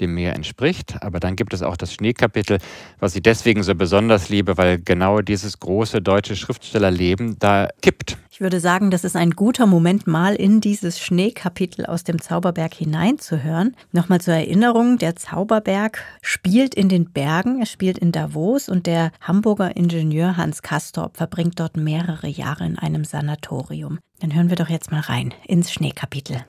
dem 0.00 0.14
Meer 0.14 0.34
entspricht. 0.34 1.02
Aber 1.02 1.20
dann 1.20 1.36
gibt 1.36 1.54
es 1.54 1.62
auch 1.62 1.76
das 1.76 1.92
Schneekapitel, 1.92 2.58
was 2.98 3.14
ich 3.14 3.22
deswegen 3.22 3.62
so 3.62 3.74
besonders 3.74 4.28
liebe, 4.28 4.56
weil 4.56 4.78
genau 4.78 5.20
dieses 5.20 5.60
große 5.60 6.00
deutsche 6.02 6.36
Schriftstellerleben 6.36 7.38
da 7.38 7.68
kippt. 7.82 8.16
Ich 8.30 8.40
würde 8.40 8.60
sagen, 8.60 8.90
das 8.90 9.04
ist 9.04 9.16
ein 9.16 9.32
guter 9.32 9.66
Moment, 9.66 10.06
mal 10.06 10.34
in 10.34 10.62
dieses 10.62 10.98
Schneekapitel 10.98 11.84
aus 11.84 12.04
dem 12.04 12.22
Zauberberg 12.22 12.72
hineinzuhören. 12.72 13.76
Nochmal 13.92 14.22
zur 14.22 14.32
Erinnerung, 14.32 14.96
der 14.96 15.14
Zauberberg 15.14 16.02
spielt 16.22 16.74
in 16.74 16.88
den 16.88 17.12
Bergen, 17.12 17.60
er 17.60 17.66
spielt 17.66 17.98
in 17.98 18.12
Davos 18.12 18.70
und 18.70 18.86
der 18.86 19.12
Hamburger 19.20 19.76
Ingenieur 19.76 20.38
Hans 20.38 20.62
Kastorp 20.62 21.18
verbringt 21.18 21.60
dort 21.60 21.76
mehrere 21.76 22.28
Jahre 22.28 22.64
in 22.64 22.78
einem 22.78 23.04
Sanatorium. 23.04 23.98
Dann 24.20 24.34
hören 24.34 24.48
wir 24.48 24.56
doch 24.56 24.70
jetzt 24.70 24.90
mal 24.90 25.00
rein 25.00 25.34
ins 25.46 25.70
Schneekapitel. 25.70 26.44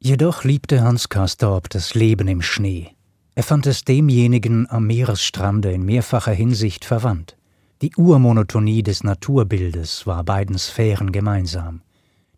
Jedoch 0.00 0.44
liebte 0.44 0.82
Hans 0.82 1.08
Kastorp 1.08 1.68
das 1.70 1.94
Leben 1.94 2.28
im 2.28 2.40
Schnee. 2.40 2.90
Er 3.34 3.42
fand 3.42 3.66
es 3.66 3.84
demjenigen 3.84 4.70
am 4.70 4.86
Meeresstrande 4.86 5.72
in 5.72 5.84
mehrfacher 5.84 6.32
Hinsicht 6.32 6.84
verwandt. 6.84 7.36
Die 7.82 7.90
Urmonotonie 7.96 8.84
des 8.84 9.02
Naturbildes 9.02 10.06
war 10.06 10.22
beiden 10.22 10.56
Sphären 10.56 11.10
gemeinsam. 11.10 11.82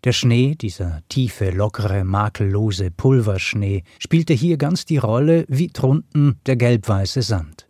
Der 0.05 0.13
Schnee, 0.13 0.55
dieser 0.55 1.03
tiefe, 1.11 1.51
lockere, 1.51 2.03
makellose 2.03 2.91
Pulverschnee, 2.91 3.85
spielte 3.99 4.33
hier 4.33 4.57
ganz 4.57 4.87
die 4.87 4.97
Rolle 4.97 5.45
wie 5.49 5.69
drunten 5.69 6.41
der 6.47 6.57
gelbweiße 6.57 7.21
Sand. 7.21 7.67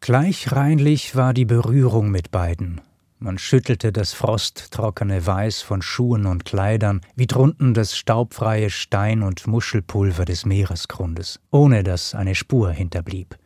Gleich 0.00 0.52
reinlich 0.52 1.14
war 1.14 1.34
die 1.34 1.44
Berührung 1.44 2.10
mit 2.10 2.30
beiden. 2.30 2.80
Man 3.22 3.38
schüttelte 3.38 3.92
das 3.92 4.12
frosttrockene 4.14 5.24
Weiß 5.24 5.62
von 5.62 5.80
Schuhen 5.80 6.26
und 6.26 6.44
Kleidern 6.44 7.02
wie 7.14 7.28
drunten 7.28 7.72
das 7.72 7.96
staubfreie 7.96 8.68
Stein- 8.68 9.22
und 9.22 9.46
Muschelpulver 9.46 10.24
des 10.24 10.44
Meeresgrundes, 10.44 11.38
ohne 11.52 11.84
dass 11.84 12.16
eine 12.16 12.34
Spur 12.34 12.72
hinterblieb. 12.72 13.38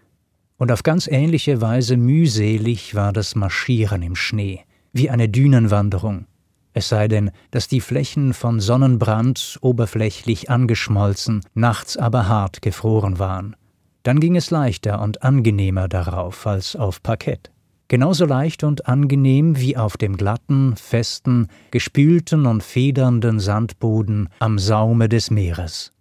Und 0.57 0.73
auf 0.73 0.83
ganz 0.83 1.07
ähnliche 1.07 1.61
Weise 1.61 1.99
mühselig 1.99 2.95
war 2.95 3.13
das 3.13 3.35
Marschieren 3.35 4.01
im 4.01 4.17
Schnee, 4.17 4.65
wie 4.95 5.11
eine 5.11 5.29
Dünenwanderung, 5.29 6.25
es 6.73 6.89
sei 6.89 7.07
denn, 7.07 7.31
dass 7.51 7.69
die 7.69 7.83
Flächen 7.83 8.33
von 8.33 8.61
Sonnenbrand 8.61 9.59
oberflächlich 9.61 10.49
angeschmolzen, 10.49 11.43
nachts 11.55 11.99
aber 11.99 12.29
hart 12.29 12.63
gefroren 12.63 13.19
waren. 13.19 13.57
Dann 14.05 14.21
ging 14.21 14.37
es 14.37 14.51
leichter 14.51 15.03
und 15.03 15.23
angenehmer 15.23 15.87
darauf 15.87 16.47
als 16.47 16.77
auf 16.77 17.03
Parkett. 17.03 17.51
Genauso 17.89 18.25
leicht 18.25 18.65
und 18.65 18.89
angenehm 18.89 19.59
wie 19.59 19.77
auf 19.77 19.97
dem 19.97 20.17
glatten, 20.17 20.75
festen, 20.77 21.47
gespülten 21.71 22.47
und 22.47 22.63
federnden 22.65 23.39
Sandboden 23.39 24.29
am 24.41 24.59
Saume 24.59 25.09
des 25.09 25.31
Meeres. 25.31 25.93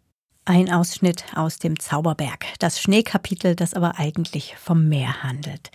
Ein 0.46 0.72
Ausschnitt 0.72 1.26
aus 1.36 1.58
dem 1.60 1.80
Zauberberg, 1.80 2.46
das 2.60 2.80
Schneekapitel, 2.80 3.56
das 3.56 3.74
aber 3.74 4.00
eigentlich 4.00 4.56
vom 4.58 4.88
Meer 4.88 5.24
handelt. 5.24 5.72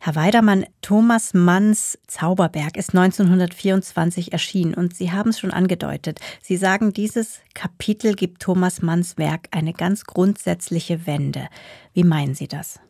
Herr 0.00 0.16
Weidermann, 0.16 0.66
Thomas 0.80 1.32
Manns 1.32 1.98
Zauberberg 2.08 2.76
ist 2.76 2.94
1924 2.94 4.32
erschienen 4.32 4.74
und 4.74 4.96
Sie 4.96 5.12
haben 5.12 5.30
es 5.30 5.38
schon 5.38 5.52
angedeutet. 5.52 6.18
Sie 6.42 6.56
sagen, 6.56 6.92
dieses 6.92 7.40
Kapitel 7.54 8.14
gibt 8.14 8.42
Thomas 8.42 8.82
Manns 8.82 9.16
Werk 9.16 9.48
eine 9.50 9.72
ganz 9.72 10.04
grundsätzliche 10.04 11.06
Wende. 11.06 11.48
Wie 11.92 12.04
meinen 12.04 12.34
Sie 12.34 12.48
das? 12.48 12.80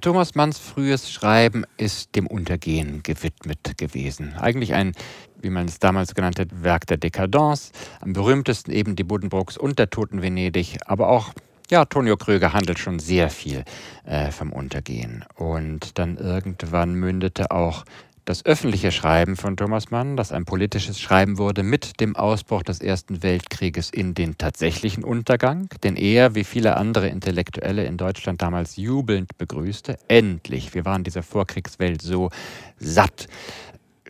Thomas 0.00 0.34
Manns 0.34 0.58
frühes 0.58 1.10
Schreiben 1.10 1.64
ist 1.76 2.16
dem 2.16 2.26
Untergehen 2.26 3.02
gewidmet 3.02 3.76
gewesen. 3.76 4.34
Eigentlich 4.34 4.72
ein, 4.74 4.92
wie 5.40 5.50
man 5.50 5.66
es 5.66 5.78
damals 5.78 6.14
genannt 6.14 6.38
hat, 6.38 6.62
Werk 6.62 6.86
der 6.86 6.96
Dekadence. 6.96 7.72
Am 8.00 8.12
berühmtesten 8.12 8.72
eben 8.72 8.96
die 8.96 9.04
Buddenbrooks 9.04 9.58
und 9.58 9.78
der 9.78 9.90
Toten 9.90 10.22
Venedig, 10.22 10.78
aber 10.86 11.08
auch 11.08 11.32
ja, 11.70 11.84
Tonio 11.84 12.16
Kröger 12.16 12.52
handelt 12.52 12.78
schon 12.78 12.98
sehr 12.98 13.30
viel 13.30 13.64
äh, 14.04 14.32
vom 14.32 14.52
Untergehen. 14.52 15.24
Und 15.36 15.98
dann 15.98 16.16
irgendwann 16.16 16.94
mündete 16.94 17.52
auch 17.52 17.84
das 18.30 18.46
öffentliche 18.46 18.92
Schreiben 18.92 19.34
von 19.34 19.56
Thomas 19.56 19.90
Mann, 19.90 20.16
das 20.16 20.30
ein 20.30 20.44
politisches 20.44 21.00
Schreiben 21.00 21.36
wurde, 21.36 21.64
mit 21.64 21.98
dem 22.00 22.14
Ausbruch 22.14 22.62
des 22.62 22.80
Ersten 22.80 23.24
Weltkrieges 23.24 23.90
in 23.90 24.14
den 24.14 24.38
tatsächlichen 24.38 25.02
Untergang, 25.02 25.68
den 25.82 25.96
er, 25.96 26.36
wie 26.36 26.44
viele 26.44 26.76
andere 26.76 27.08
Intellektuelle 27.08 27.84
in 27.86 27.96
Deutschland 27.96 28.40
damals 28.40 28.76
jubelnd 28.76 29.36
begrüßte. 29.36 29.98
Endlich, 30.06 30.74
wir 30.74 30.84
waren 30.84 31.02
dieser 31.02 31.24
Vorkriegswelt 31.24 32.02
so 32.02 32.30
satt 32.78 33.26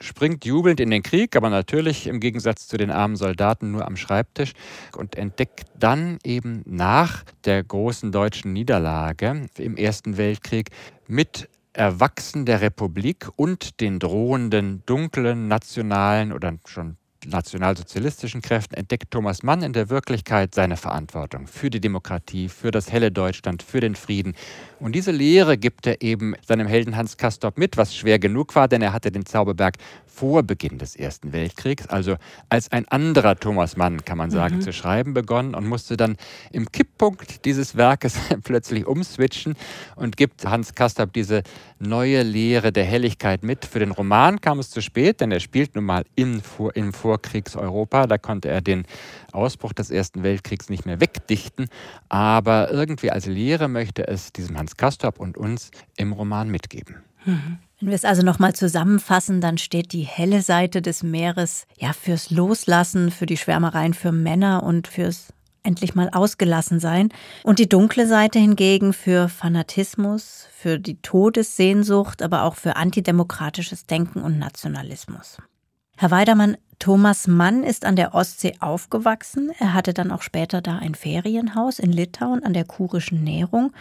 springt 0.02 0.46
jubelnd 0.46 0.80
in 0.80 0.90
den 0.90 1.02
Krieg, 1.02 1.36
aber 1.36 1.50
natürlich 1.50 2.06
im 2.06 2.20
Gegensatz 2.20 2.66
zu 2.66 2.78
den 2.78 2.90
armen 2.90 3.16
Soldaten 3.16 3.70
nur 3.70 3.86
am 3.86 3.96
Schreibtisch 3.96 4.52
und 4.96 5.14
entdeckt 5.14 5.66
dann 5.78 6.18
eben 6.24 6.62
nach 6.64 7.22
der 7.44 7.62
großen 7.62 8.10
deutschen 8.10 8.54
Niederlage 8.54 9.46
im 9.58 9.76
Ersten 9.76 10.16
Weltkrieg 10.16 10.70
mit 11.06 11.50
Erwachsen 11.72 12.46
der 12.46 12.60
Republik 12.60 13.28
und 13.36 13.80
den 13.80 14.00
drohenden 14.00 14.82
dunklen 14.86 15.46
nationalen 15.46 16.32
oder 16.32 16.56
schon 16.66 16.96
nationalsozialistischen 17.26 18.42
Kräften 18.42 18.74
entdeckt 18.74 19.10
Thomas 19.10 19.42
Mann 19.42 19.62
in 19.62 19.72
der 19.72 19.90
Wirklichkeit 19.90 20.54
seine 20.54 20.76
Verantwortung 20.76 21.46
für 21.46 21.70
die 21.70 21.80
Demokratie, 21.80 22.48
für 22.48 22.70
das 22.70 22.90
helle 22.90 23.12
Deutschland, 23.12 23.62
für 23.62 23.80
den 23.80 23.94
Frieden. 23.94 24.34
Und 24.78 24.94
diese 24.94 25.10
Lehre 25.10 25.58
gibt 25.58 25.86
er 25.86 26.02
eben 26.02 26.34
seinem 26.46 26.66
Helden 26.66 26.96
Hans 26.96 27.16
Castorp 27.16 27.58
mit, 27.58 27.76
was 27.76 27.94
schwer 27.94 28.18
genug 28.18 28.54
war, 28.54 28.68
denn 28.68 28.82
er 28.82 28.92
hatte 28.92 29.12
den 29.12 29.26
Zauberberg 29.26 29.76
vor 30.12 30.42
Beginn 30.42 30.78
des 30.78 30.96
Ersten 30.96 31.32
Weltkriegs, 31.32 31.86
also 31.86 32.16
als 32.48 32.70
ein 32.72 32.86
anderer 32.88 33.36
Thomas 33.36 33.76
Mann, 33.76 34.04
kann 34.04 34.18
man 34.18 34.30
sagen, 34.30 34.56
mhm. 34.56 34.60
zu 34.60 34.72
schreiben 34.72 35.14
begonnen 35.14 35.54
und 35.54 35.66
musste 35.66 35.96
dann 35.96 36.16
im 36.52 36.70
Kipppunkt 36.70 37.44
dieses 37.44 37.76
Werkes 37.76 38.18
plötzlich 38.44 38.86
umswitchen 38.86 39.54
und 39.96 40.16
gibt 40.16 40.44
Hans 40.44 40.74
Kastorp 40.74 41.12
diese 41.12 41.42
neue 41.78 42.22
Lehre 42.22 42.72
der 42.72 42.84
Helligkeit 42.84 43.42
mit. 43.42 43.64
Für 43.64 43.78
den 43.78 43.92
Roman 43.92 44.40
kam 44.40 44.58
es 44.58 44.70
zu 44.70 44.82
spät, 44.82 45.20
denn 45.20 45.32
er 45.32 45.40
spielt 45.40 45.74
nun 45.74 45.84
mal 45.84 46.04
im, 46.14 46.40
Vor 46.40 46.76
im 46.76 46.92
Vorkriegseuropa. 46.92 48.06
Da 48.06 48.18
konnte 48.18 48.48
er 48.48 48.60
den 48.60 48.84
Ausbruch 49.32 49.72
des 49.72 49.90
Ersten 49.90 50.22
Weltkriegs 50.22 50.68
nicht 50.68 50.86
mehr 50.86 51.00
wegdichten. 51.00 51.68
Aber 52.08 52.70
irgendwie 52.70 53.10
als 53.10 53.26
Lehre 53.26 53.68
möchte 53.68 54.06
es 54.06 54.32
diesem 54.32 54.58
Hans 54.58 54.76
Kastorp 54.76 55.18
und 55.20 55.36
uns 55.36 55.70
im 55.96 56.12
Roman 56.12 56.50
mitgeben. 56.50 56.96
Mhm. 57.24 57.58
Wenn 57.80 57.88
wir 57.88 57.96
es 57.96 58.04
also 58.04 58.22
nochmal 58.22 58.54
zusammenfassen, 58.54 59.40
dann 59.40 59.56
steht 59.56 59.92
die 59.94 60.02
helle 60.02 60.42
Seite 60.42 60.82
des 60.82 61.02
Meeres 61.02 61.66
ja 61.78 61.94
fürs 61.94 62.30
Loslassen, 62.30 63.10
für 63.10 63.24
die 63.24 63.38
Schwärmereien 63.38 63.94
für 63.94 64.12
Männer 64.12 64.62
und 64.62 64.86
fürs 64.86 65.32
endlich 65.62 65.94
mal 65.94 66.10
ausgelassen 66.12 66.78
sein. 66.78 67.08
Und 67.42 67.58
die 67.58 67.68
dunkle 67.68 68.06
Seite 68.06 68.38
hingegen 68.38 68.92
für 68.92 69.30
Fanatismus, 69.30 70.46
für 70.52 70.78
die 70.78 71.00
Todessehnsucht, 71.00 72.22
aber 72.22 72.44
auch 72.44 72.56
für 72.56 72.76
antidemokratisches 72.76 73.86
Denken 73.86 74.20
und 74.20 74.38
Nationalismus. 74.38 75.38
Herr 75.96 76.10
Weidermann, 76.10 76.56
Thomas 76.80 77.26
Mann 77.26 77.62
ist 77.62 77.84
an 77.84 77.94
der 77.94 78.14
Ostsee 78.14 78.54
aufgewachsen. 78.58 79.52
Er 79.58 79.74
hatte 79.74 79.92
dann 79.92 80.10
auch 80.10 80.22
später 80.22 80.62
da 80.62 80.78
ein 80.78 80.94
Ferienhaus 80.94 81.78
in 81.78 81.92
Litauen 81.92 82.42
an 82.42 82.54
der 82.54 82.64
kurischen 82.64 83.22
Nährung. 83.22 83.74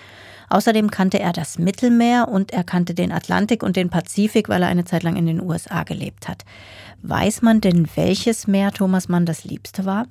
Außerdem 0.50 0.91
kannte 0.91 1.18
er 1.18 1.32
das 1.32 1.58
Mittelmeer 1.58 2.27
und 2.27 2.51
er 2.51 2.65
kannte 2.65 2.94
den 2.94 3.13
Atlantik 3.13 3.63
und 3.63 3.77
den 3.77 3.89
Pazifik, 3.89 4.50
weil 4.50 4.63
er 4.63 4.68
eine 4.68 4.84
Zeit 4.84 5.03
lang 5.03 5.15
in 5.15 5.27
den 5.27 5.41
USA 5.41 5.84
gelebt 5.84 6.27
hat. 6.27 6.44
Weiß 7.01 7.41
man 7.41 7.62
denn, 7.62 7.88
welches 7.96 8.48
Meer 8.48 8.74
Thomas 8.74 9.08
Mann 9.08 9.25
das 9.25 9.46
liebste 9.46 9.86
war? 9.86 10.06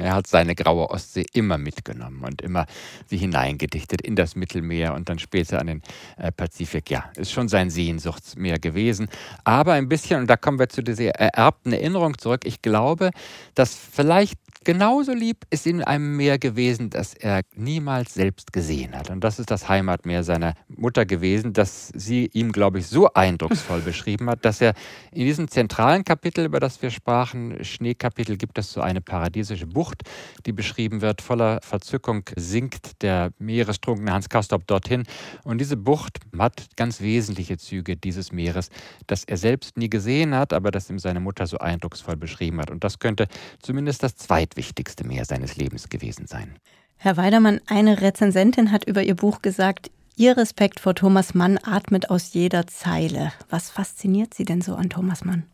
Er 0.00 0.14
hat 0.14 0.26
seine 0.26 0.54
graue 0.54 0.90
Ostsee 0.90 1.26
immer 1.32 1.58
mitgenommen 1.58 2.22
und 2.24 2.42
immer 2.42 2.66
sie 3.06 3.16
hineingedichtet 3.16 4.00
in 4.00 4.16
das 4.16 4.36
Mittelmeer 4.36 4.94
und 4.94 5.08
dann 5.08 5.18
später 5.18 5.60
an 5.60 5.66
den 5.66 5.82
äh, 6.16 6.32
Pazifik. 6.32 6.90
Ja, 6.90 7.10
ist 7.16 7.32
schon 7.32 7.48
sein 7.48 7.70
Sehnsuchtsmeer 7.70 8.58
gewesen. 8.58 9.08
Aber 9.44 9.74
ein 9.74 9.88
bisschen, 9.88 10.20
und 10.20 10.26
da 10.28 10.36
kommen 10.36 10.58
wir 10.58 10.68
zu 10.68 10.82
dieser 10.82 11.10
ererbten 11.10 11.72
Erinnerung 11.72 12.18
zurück, 12.18 12.42
ich 12.44 12.62
glaube, 12.62 13.10
dass 13.54 13.74
vielleicht 13.74 14.38
Genauso 14.62 15.14
lieb 15.14 15.46
ist 15.48 15.66
in 15.66 15.82
einem 15.82 16.18
Meer 16.18 16.38
gewesen, 16.38 16.90
das 16.90 17.14
er 17.14 17.40
niemals 17.56 18.12
selbst 18.12 18.52
gesehen 18.52 18.94
hat. 18.94 19.08
Und 19.08 19.24
das 19.24 19.38
ist 19.38 19.50
das 19.50 19.70
Heimatmeer 19.70 20.22
seiner 20.22 20.52
Mutter 20.68 21.06
gewesen, 21.06 21.54
das 21.54 21.90
sie 21.94 22.28
ihm, 22.34 22.52
glaube 22.52 22.78
ich, 22.80 22.86
so 22.86 23.10
eindrucksvoll 23.14 23.80
beschrieben 23.84 24.28
hat, 24.28 24.44
dass 24.44 24.60
er 24.60 24.74
in 25.12 25.24
diesem 25.24 25.48
zentralen 25.48 26.04
Kapitel, 26.04 26.44
über 26.44 26.60
das 26.60 26.82
wir 26.82 26.90
sprachen, 26.90 27.64
Schneekapitel, 27.64 28.36
gibt 28.36 28.58
es 28.58 28.70
so 28.70 28.82
eine 28.82 29.00
paradiesische 29.00 29.66
Bucht, 29.66 30.02
die 30.44 30.52
beschrieben 30.52 31.00
wird. 31.00 31.22
Voller 31.22 31.60
Verzückung 31.62 32.28
sinkt 32.36 33.00
der 33.00 33.30
meerestrunkene 33.38 34.12
Hans 34.12 34.28
Kastorp 34.28 34.66
dorthin. 34.66 35.04
Und 35.42 35.58
diese 35.58 35.78
Bucht 35.78 36.18
hat 36.38 36.76
ganz 36.76 37.00
wesentliche 37.00 37.56
Züge 37.56 37.96
dieses 37.96 38.30
Meeres, 38.30 38.68
das 39.06 39.24
er 39.24 39.38
selbst 39.38 39.78
nie 39.78 39.88
gesehen 39.88 40.34
hat, 40.34 40.52
aber 40.52 40.70
das 40.70 40.90
ihm 40.90 40.98
seine 40.98 41.20
Mutter 41.20 41.46
so 41.46 41.56
eindrucksvoll 41.56 42.18
beschrieben 42.18 42.60
hat. 42.60 42.70
Und 42.70 42.84
das 42.84 42.98
könnte 42.98 43.26
zumindest 43.62 44.02
das 44.02 44.16
zweite 44.16 44.49
zweitwichtigste 44.50 45.06
Meer 45.06 45.24
seines 45.24 45.56
Lebens 45.56 45.88
gewesen 45.88 46.26
sein. 46.26 46.56
Herr 46.96 47.16
Weidermann, 47.16 47.60
eine 47.66 48.00
Rezensentin 48.00 48.72
hat 48.72 48.84
über 48.84 49.02
Ihr 49.02 49.16
Buch 49.16 49.42
gesagt, 49.42 49.90
Ihr 50.16 50.36
Respekt 50.36 50.80
vor 50.80 50.94
Thomas 50.94 51.34
Mann 51.34 51.58
atmet 51.62 52.10
aus 52.10 52.34
jeder 52.34 52.66
Zeile. 52.66 53.32
Was 53.48 53.70
fasziniert 53.70 54.34
Sie 54.34 54.44
denn 54.44 54.60
so 54.60 54.74
an 54.74 54.90
Thomas 54.90 55.24
Mann? 55.24 55.44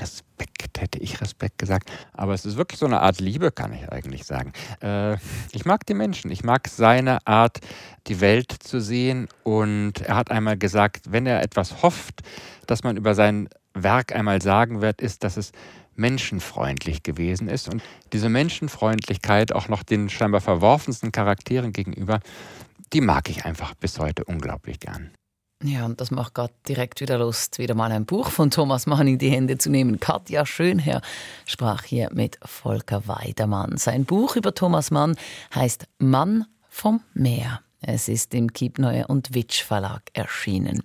Respekt, 0.00 0.80
hätte 0.80 0.98
ich 0.98 1.20
Respekt 1.20 1.58
gesagt. 1.58 1.90
Aber 2.12 2.34
es 2.34 2.44
ist 2.44 2.56
wirklich 2.56 2.80
so 2.80 2.86
eine 2.86 3.00
Art 3.00 3.20
Liebe, 3.20 3.52
kann 3.52 3.72
ich 3.72 3.90
eigentlich 3.92 4.24
sagen. 4.24 4.52
Äh, 4.82 5.14
ich 5.52 5.64
mag 5.64 5.86
die 5.86 5.94
Menschen. 5.94 6.32
Ich 6.32 6.42
mag 6.42 6.66
seine 6.68 7.24
Art, 7.26 7.60
die 8.08 8.20
Welt 8.20 8.52
zu 8.52 8.80
sehen. 8.80 9.28
Und 9.44 10.00
er 10.00 10.16
hat 10.16 10.32
einmal 10.32 10.58
gesagt, 10.58 11.12
wenn 11.12 11.26
er 11.26 11.42
etwas 11.42 11.82
hofft, 11.82 12.22
dass 12.66 12.82
man 12.82 12.96
über 12.96 13.14
sein 13.14 13.48
Werk 13.72 14.12
einmal 14.12 14.42
sagen 14.42 14.80
wird, 14.80 15.00
ist, 15.00 15.22
dass 15.22 15.36
es 15.36 15.52
menschenfreundlich 15.96 17.02
gewesen 17.02 17.48
ist 17.48 17.68
und 17.68 17.82
diese 18.12 18.28
Menschenfreundlichkeit 18.28 19.52
auch 19.52 19.68
noch 19.68 19.82
den 19.82 20.08
scheinbar 20.08 20.40
verworfensten 20.40 21.12
Charakteren 21.12 21.72
gegenüber, 21.72 22.20
die 22.92 23.00
mag 23.00 23.28
ich 23.28 23.44
einfach 23.44 23.74
bis 23.74 23.98
heute 23.98 24.24
unglaublich 24.24 24.80
gern. 24.80 25.10
Ja, 25.62 25.86
und 25.86 26.00
das 26.02 26.10
macht 26.10 26.34
gerade 26.34 26.52
direkt 26.68 27.00
wieder 27.00 27.18
Lust, 27.18 27.58
wieder 27.58 27.74
mal 27.74 27.90
ein 27.90 28.04
Buch 28.04 28.28
von 28.30 28.50
Thomas 28.50 28.86
Mann 28.86 29.08
in 29.08 29.18
die 29.18 29.30
Hände 29.30 29.56
zu 29.56 29.70
nehmen. 29.70 29.98
Katja 29.98 30.44
Schönherr 30.44 31.00
sprach 31.46 31.82
hier 31.82 32.10
mit 32.12 32.38
Volker 32.44 33.08
Weidermann. 33.08 33.78
Sein 33.78 34.04
Buch 34.04 34.36
über 34.36 34.54
Thomas 34.54 34.90
Mann 34.90 35.16
heißt 35.54 35.86
Mann 35.98 36.44
vom 36.68 37.00
Meer. 37.14 37.62
Es 37.80 38.08
ist 38.08 38.34
im 38.34 38.52
Kiepneue 38.52 39.06
und 39.06 39.34
Witsch 39.34 39.62
Verlag 39.62 40.02
erschienen. 40.12 40.82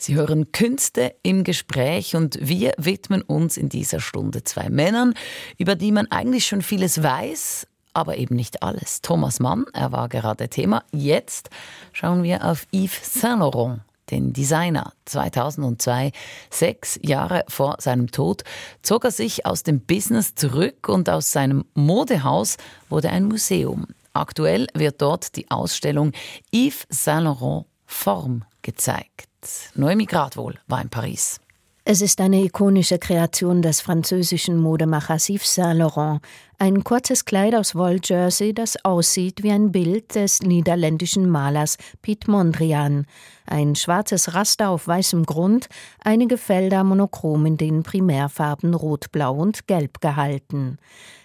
Sie 0.00 0.14
hören 0.14 0.52
Künste 0.52 1.16
im 1.24 1.42
Gespräch 1.42 2.14
und 2.14 2.38
wir 2.40 2.72
widmen 2.78 3.20
uns 3.20 3.56
in 3.56 3.68
dieser 3.68 4.00
Stunde 4.00 4.44
zwei 4.44 4.70
Männern, 4.70 5.14
über 5.56 5.74
die 5.74 5.90
man 5.90 6.06
eigentlich 6.10 6.46
schon 6.46 6.62
vieles 6.62 7.02
weiß, 7.02 7.66
aber 7.94 8.16
eben 8.16 8.36
nicht 8.36 8.62
alles. 8.62 9.02
Thomas 9.02 9.40
Mann, 9.40 9.66
er 9.72 9.90
war 9.90 10.08
gerade 10.08 10.48
Thema. 10.48 10.84
Jetzt 10.92 11.50
schauen 11.92 12.22
wir 12.22 12.44
auf 12.44 12.66
Yves 12.72 13.20
Saint 13.20 13.40
Laurent 13.40 13.80
den 14.10 14.32
Designer. 14.32 14.92
2002, 15.06 16.12
sechs 16.48 16.98
Jahre 17.02 17.44
vor 17.48 17.76
seinem 17.80 18.10
Tod, 18.12 18.44
zog 18.82 19.04
er 19.04 19.10
sich 19.10 19.46
aus 19.46 19.64
dem 19.64 19.80
Business 19.80 20.36
zurück 20.36 20.88
und 20.88 21.10
aus 21.10 21.32
seinem 21.32 21.64
Modehaus 21.74 22.56
wurde 22.88 23.10
ein 23.10 23.24
Museum. 23.24 23.86
Aktuell 24.12 24.68
wird 24.74 25.02
dort 25.02 25.36
die 25.36 25.50
Ausstellung 25.50 26.12
Yves 26.52 26.86
Saint 26.88 27.24
Laurent 27.24 27.66
Form 27.98 28.44
gezeigt. 28.62 29.28
Noemi 29.74 30.06
Gradwohl 30.06 30.54
war 30.68 30.80
in 30.80 30.88
Paris. 30.88 31.40
Es 31.84 32.00
ist 32.00 32.20
eine 32.20 32.44
ikonische 32.44 32.98
Kreation 33.00 33.60
des 33.60 33.80
französischen 33.80 34.56
Modemachers 34.56 35.28
Yves 35.28 35.56
Saint 35.56 35.80
Laurent, 35.80 36.20
Ein 36.60 36.82
kurzes 36.82 37.24
Kleid 37.24 37.54
aus 37.54 37.76
Wolljersey, 37.76 38.52
das 38.52 38.84
aussieht 38.84 39.44
wie 39.44 39.52
ein 39.52 39.70
Bild 39.70 40.16
des 40.16 40.42
niederländischen 40.42 41.30
Malers 41.30 41.76
Piet 42.02 42.26
Mondrian. 42.26 43.06
Ein 43.46 43.76
schwarzes 43.76 44.34
Raster 44.34 44.70
auf 44.70 44.88
weißem 44.88 45.24
Grund, 45.24 45.68
einige 46.02 46.36
Felder 46.36 46.82
monochrom 46.82 47.46
in 47.46 47.58
den 47.58 47.84
Primärfarben 47.84 48.74
Rot, 48.74 49.12
Blau 49.12 49.36
und 49.36 49.68
Gelb 49.68 50.00
gehalten. 50.00 50.78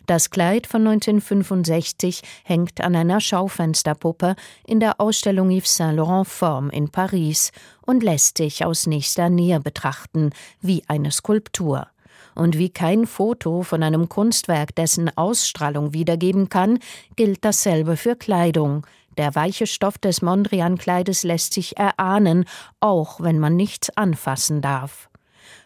Das 0.06 0.30
Kleid 0.30 0.68
von 0.68 0.86
1965 0.86 2.22
hängt 2.44 2.82
an 2.82 2.96
einer 2.96 3.20
Schaufensterpuppe 3.20 4.36
in 4.68 4.80
der 4.80 5.02
Ausstellung 5.02 5.50
Yves 5.50 5.78
Saint 5.78 5.98
Laurent 5.98 6.28
Form 6.28 6.70
in 6.70 6.90
Paris 6.90 7.52
und 7.82 8.04
lässt 8.04 8.38
sich 8.38 8.64
aus 8.64 8.86
nächster 8.86 9.32
Nähe 9.32 9.60
betrachten, 9.60 10.30
wie 10.62 10.84
eine 10.88 11.12
Skulptur 11.12 11.88
und 12.36 12.58
wie 12.58 12.70
kein 12.70 13.06
Foto 13.06 13.64
von 13.64 13.84
einem 13.84 14.10
Kunstwerk 14.10 14.76
dessen 14.76 15.16
Ausstrahlung 15.18 15.94
wiedergeben 15.94 16.50
kann, 16.50 16.80
gilt 17.16 17.46
dasselbe 17.46 17.98
für 17.98 18.16
Kleidung. 18.16 18.86
Der 19.18 19.36
weiche 19.36 19.68
Stoff 19.68 19.98
des 19.98 20.22
Mondrian-Kleides 20.22 21.24
lässt 21.24 21.54
sich 21.54 21.78
erahnen, 21.78 22.46
auch 22.80 23.20
wenn 23.22 23.40
man 23.40 23.56
nichts 23.56 23.96
anfassen 23.96 24.62
darf. 24.62 25.10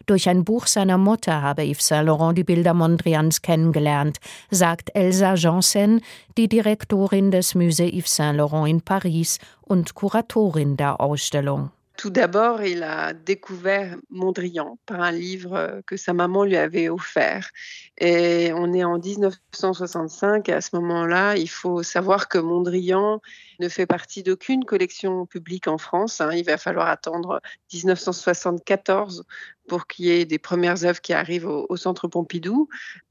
Durch 0.06 0.30
ein 0.30 0.46
Buch 0.46 0.68
seiner 0.68 0.98
Mutter 0.98 1.42
habe 1.42 1.66
Yves 1.66 1.88
Saint 1.88 2.06
Laurent 2.06 2.38
die 2.38 2.46
Bilder 2.46 2.74
Mondrians 2.74 3.42
kennengelernt, 3.42 4.20
sagt 4.50 4.96
Elsa 4.96 5.36
Janssen, 5.36 6.02
die 6.38 6.48
Direktorin 6.48 7.30
des 7.30 7.56
Musée 7.56 7.94
Yves 7.94 8.16
Saint 8.16 8.38
Laurent 8.38 8.70
in 8.70 8.82
Paris 8.82 9.40
und 9.62 9.96
Kuratorin 9.96 10.78
der 10.78 11.02
Ausstellung. 11.02 11.72
Tout 11.98 12.12
d'abord, 12.12 12.62
il 12.62 12.84
a 12.84 13.14
découvert 13.14 13.98
Mondrian 14.12 14.78
par 14.86 15.02
un 15.02 15.12
livre 15.12 15.82
que 15.88 15.98
sa 15.98 16.14
maman 16.14 16.44
lui 16.44 16.56
avait 16.56 16.90
offert. 16.90 17.50
Et 17.98 18.52
on 18.54 18.72
est 18.72 18.84
en 18.84 19.00
1965 19.00 20.48
et 20.48 20.54
à 20.54 20.62
ce 20.62 20.76
moment-là, 20.76 21.36
il 21.38 21.50
faut 21.50 21.82
savoir 21.82 22.30
que 22.30 22.38
Mondrian 22.38 23.20
ne 23.60 23.70
fait 23.70 23.86
partie 23.86 24.24
d'aucune 24.24 24.66
collection 24.66 25.26
publique 25.26 25.68
en 25.68 25.78
France. 25.78 26.22
Hein. 26.22 26.32
Il 26.34 26.46
va 26.46 26.58
falloir 26.58 26.88
attendre 26.88 27.42
1974 27.74 29.24
pour 29.68 29.88
qu'il 29.88 30.06
y 30.06 30.12
ait 30.12 30.26
des 30.26 30.40
premières 30.40 30.86
œuvres 30.86 31.02
qui 31.02 31.14
arrivent 31.14 31.48
au, 31.48 31.76
Centre 31.78 32.08
Pompidou. 32.08 32.70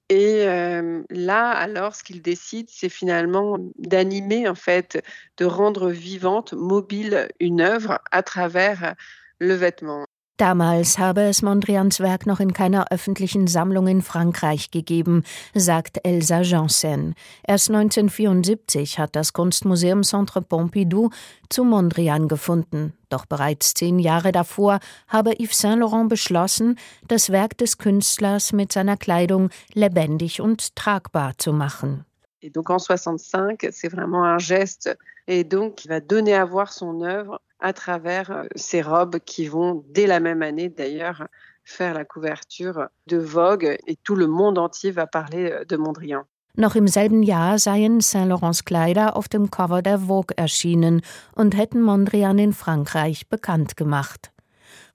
Et 0.09 0.47
euh, 0.47 1.03
là, 1.11 1.51
alors, 1.51 1.95
ce 1.95 2.05
qu'il 2.05 2.23
décide, 2.23 2.69
c'est 2.71 2.89
finalement 2.89 3.59
d'animer, 3.79 4.49
en 4.49 4.55
fait, 4.55 5.03
de 5.37 5.45
rendre 5.45 5.91
vivante, 5.91 6.53
mobile 6.53 7.29
une 7.41 7.61
œuvre 7.61 7.99
à 8.13 8.23
travers 8.23 8.95
le 9.41 9.55
vêtement. 9.55 10.07
Damals 10.39 10.99
habe 10.99 11.23
es 11.23 11.41
Mondrians 11.41 11.99
Werk 11.99 12.27
noch 12.27 12.41
in 12.41 12.53
keiner 12.53 12.93
öffentlichen 12.93 13.47
Sammlung 13.47 13.87
in 13.87 14.03
Frankreich 14.03 14.71
gegeben, 14.71 15.25
sagt 15.55 16.01
Elsa 16.05 16.43
Janssen. 16.43 17.15
Erst 17.43 17.71
1974 17.71 18.99
hat 18.99 19.17
das 19.17 19.33
Kunstmuseum 19.33 20.03
Centre 20.03 20.43
Pompidou 20.43 21.09
zu 21.49 21.65
Mondrian 21.65 22.29
gefunden. 22.29 22.93
Doch 23.09 23.25
bereits 23.25 23.73
zehn 23.73 23.99
Jahre 23.99 24.31
davor 24.31 24.81
habe 25.09 25.33
Yves 25.41 25.59
Saint 25.59 25.81
Laurent 25.81 26.11
beschlossen, 26.11 26.79
das 27.09 27.31
Werk 27.31 27.57
des 27.57 27.79
Künstlers 27.79 28.53
mit 28.53 28.73
seiner 28.73 28.99
Kleidung 28.99 29.49
lebendig 29.73 30.43
und 30.43 30.77
tragbar 30.77 31.39
zu 31.39 31.55
machen. 31.55 32.05
Et 32.43 32.55
donc 32.55 32.69
en 32.69 32.79
65, 32.79 33.71
c'est 33.73 33.89
vraiment 33.89 34.25
un 34.25 34.39
geste 34.39 34.99
et 35.27 35.45
donc 35.45 35.87
il 35.87 35.89
va 35.89 36.01
donner 36.01 36.35
à 36.35 36.45
voir 36.45 36.71
son 36.71 37.03
œuvre 37.03 37.41
à 37.61 37.73
travers 37.73 38.31
euh, 38.31 38.45
ces 38.55 38.83
robes 38.83 39.19
qui 39.19 39.47
vont, 39.47 39.85
dès 39.89 40.07
la 40.07 40.21
même 40.21 40.43
année 40.43 40.69
d'ailleurs, 40.69 41.27
faire 41.65 41.95
la 41.95 42.05
couverture 42.05 42.89
de 43.07 43.17
Vogue 43.17 43.77
et 43.87 43.97
tout 43.97 44.17
le 44.17 44.27
monde 44.27 44.59
entier 44.59 44.91
va 44.91 45.07
parler 45.07 45.51
euh, 45.51 45.65
de 45.65 45.77
Mondrian. 45.77 46.25
Noch 46.59 46.75
im 46.75 46.89
selben 46.89 47.23
Jahr 47.23 47.59
seien 47.59 48.01
Saint 48.01 48.25
Laurents 48.25 48.65
Kleider 48.65 49.15
auf 49.15 49.29
dem 49.29 49.51
Cover 49.51 49.83
der 49.83 49.99
Vogue 49.99 50.35
erschienen 50.39 51.03
und 51.35 51.55
hätten 51.55 51.83
Mondrian 51.83 52.39
in 52.39 52.55
Frankreich 52.55 53.29
bekannt 53.29 53.77
gemacht. 53.77 54.31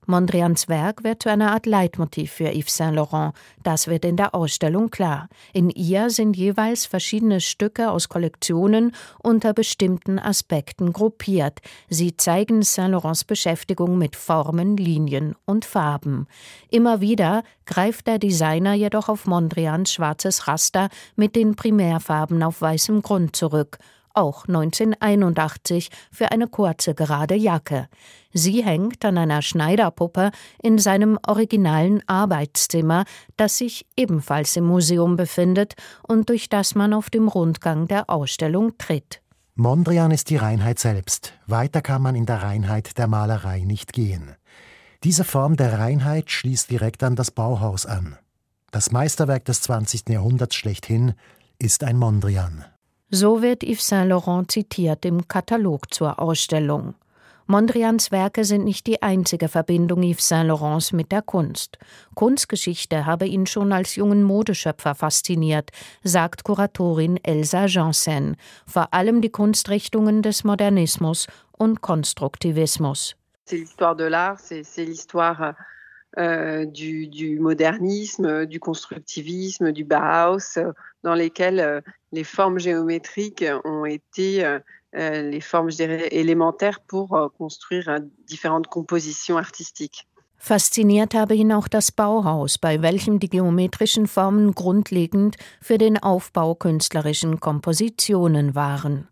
Mondrians 0.06 0.68
Werk 0.68 1.04
wird 1.04 1.22
zu 1.22 1.30
einer 1.30 1.52
Art 1.52 1.66
Leitmotiv 1.66 2.32
für 2.32 2.52
Yves 2.52 2.76
Saint 2.76 2.96
Laurent. 2.96 3.34
Das 3.62 3.86
wird 3.86 4.04
in 4.04 4.16
der 4.16 4.34
Ausstellung 4.34 4.90
klar. 4.90 5.28
In 5.52 5.70
ihr 5.70 6.10
sind 6.10 6.36
jeweils 6.36 6.86
verschiedene 6.86 7.40
Stücke 7.40 7.90
aus 7.90 8.08
Kollektionen 8.08 8.92
unter 9.22 9.52
bestimmten 9.52 10.18
Aspekten 10.18 10.92
gruppiert. 10.92 11.60
Sie 11.88 12.16
zeigen 12.16 12.62
Saint 12.62 12.90
Laurents 12.92 13.24
Beschäftigung 13.24 13.96
mit 13.96 14.16
Formen, 14.16 14.76
Linien 14.76 15.36
und 15.44 15.64
Farben. 15.64 16.26
Immer 16.68 17.00
wieder 17.00 17.44
greift 17.64 18.08
der 18.08 18.18
Designer 18.18 18.74
jedoch 18.74 19.08
auf 19.08 19.26
Mondrians 19.26 19.92
schwarzes 19.92 20.48
Raster 20.48 20.88
mit 21.14 21.36
den 21.36 21.54
Primärfarben 21.54 22.42
auf 22.42 22.60
weißem 22.60 23.02
Grund 23.02 23.36
zurück 23.36 23.78
auch 24.14 24.46
1981 24.46 25.90
für 26.10 26.32
eine 26.32 26.46
kurze 26.48 26.94
gerade 26.94 27.34
Jacke. 27.34 27.88
Sie 28.32 28.64
hängt 28.64 29.04
an 29.04 29.18
einer 29.18 29.42
Schneiderpuppe 29.42 30.30
in 30.62 30.78
seinem 30.78 31.18
originalen 31.26 32.02
Arbeitszimmer, 32.06 33.04
das 33.36 33.58
sich 33.58 33.86
ebenfalls 33.96 34.56
im 34.56 34.64
Museum 34.64 35.16
befindet 35.16 35.74
und 36.06 36.28
durch 36.28 36.48
das 36.48 36.74
man 36.74 36.94
auf 36.94 37.10
dem 37.10 37.28
Rundgang 37.28 37.88
der 37.88 38.08
Ausstellung 38.08 38.76
tritt. 38.78 39.22
Mondrian 39.54 40.10
ist 40.10 40.30
die 40.30 40.36
Reinheit 40.36 40.78
selbst. 40.78 41.34
Weiter 41.46 41.82
kann 41.82 42.00
man 42.00 42.14
in 42.14 42.24
der 42.24 42.42
Reinheit 42.42 42.96
der 42.96 43.06
Malerei 43.06 43.60
nicht 43.60 43.92
gehen. 43.92 44.34
Diese 45.04 45.24
Form 45.24 45.56
der 45.56 45.78
Reinheit 45.78 46.30
schließt 46.30 46.70
direkt 46.70 47.02
an 47.02 47.16
das 47.16 47.30
Bauhaus 47.30 47.84
an. 47.84 48.16
Das 48.70 48.90
Meisterwerk 48.90 49.44
des 49.44 49.60
20. 49.60 50.08
Jahrhunderts 50.08 50.54
schlechthin 50.54 51.12
ist 51.58 51.84
ein 51.84 51.98
Mondrian. 51.98 52.64
So 53.14 53.42
wird 53.42 53.62
Yves 53.62 53.88
Saint 53.88 54.08
Laurent 54.08 54.50
zitiert 54.50 55.04
im 55.04 55.28
Katalog 55.28 55.92
zur 55.92 56.18
Ausstellung. 56.18 56.94
Mondrians 57.46 58.10
Werke 58.10 58.42
sind 58.46 58.64
nicht 58.64 58.86
die 58.86 59.02
einzige 59.02 59.48
Verbindung 59.48 60.02
Yves 60.02 60.28
Saint 60.28 60.48
Laurents 60.48 60.92
mit 60.92 61.12
der 61.12 61.20
Kunst. 61.20 61.76
Kunstgeschichte 62.14 63.04
habe 63.04 63.26
ihn 63.26 63.44
schon 63.44 63.74
als 63.74 63.96
jungen 63.96 64.22
Modeschöpfer 64.22 64.94
fasziniert, 64.94 65.72
sagt 66.02 66.44
Kuratorin 66.44 67.22
Elsa 67.22 67.66
Janssen, 67.66 68.36
vor 68.66 68.94
allem 68.94 69.20
die 69.20 69.28
Kunstrichtungen 69.28 70.22
des 70.22 70.42
Modernismus 70.42 71.26
und 71.58 71.82
Konstruktivismus. 71.82 73.14
C'est 73.46 73.58
l'histoire 73.58 73.94
de 73.94 74.08
l'art, 74.08 74.38
c'est 74.38 74.86
l'histoire 74.86 75.54
euh, 76.18 76.66
du, 76.66 77.06
du, 77.06 77.38
modernisme, 77.40 78.46
du 78.46 78.60
constructivisme, 78.60 79.72
du 79.72 79.84
Bauhaus, 79.84 80.58
euh, 80.58 80.72
dans 81.02 81.14
lesquels 81.14 81.60
euh, 81.60 81.80
les 82.12 82.24
formes 82.24 82.58
géométriques 82.58 83.44
ont 83.64 83.86
été 83.86 84.44
euh, 84.44 84.58
les 84.92 85.40
formes 85.40 85.70
élémentaires 85.78 86.80
pour 86.80 87.32
construire 87.38 87.98
différentes 88.26 88.66
compositions 88.66 89.38
artistiques. 89.38 90.06
Fasziniert 90.36 91.14
habe 91.14 91.36
ihn 91.36 91.52
auch 91.52 91.68
das 91.68 91.92
Bauhaus, 91.92 92.58
bei 92.58 92.82
welchem 92.82 93.20
die 93.20 93.30
geometrischen 93.30 94.08
Formen 94.08 94.52
grundlegend 94.52 95.36
für 95.60 95.78
den 95.78 96.02
Aufbau 96.02 96.56
künstlerischen 96.56 97.38
Kompositionen 97.38 98.56
waren. 98.56 99.08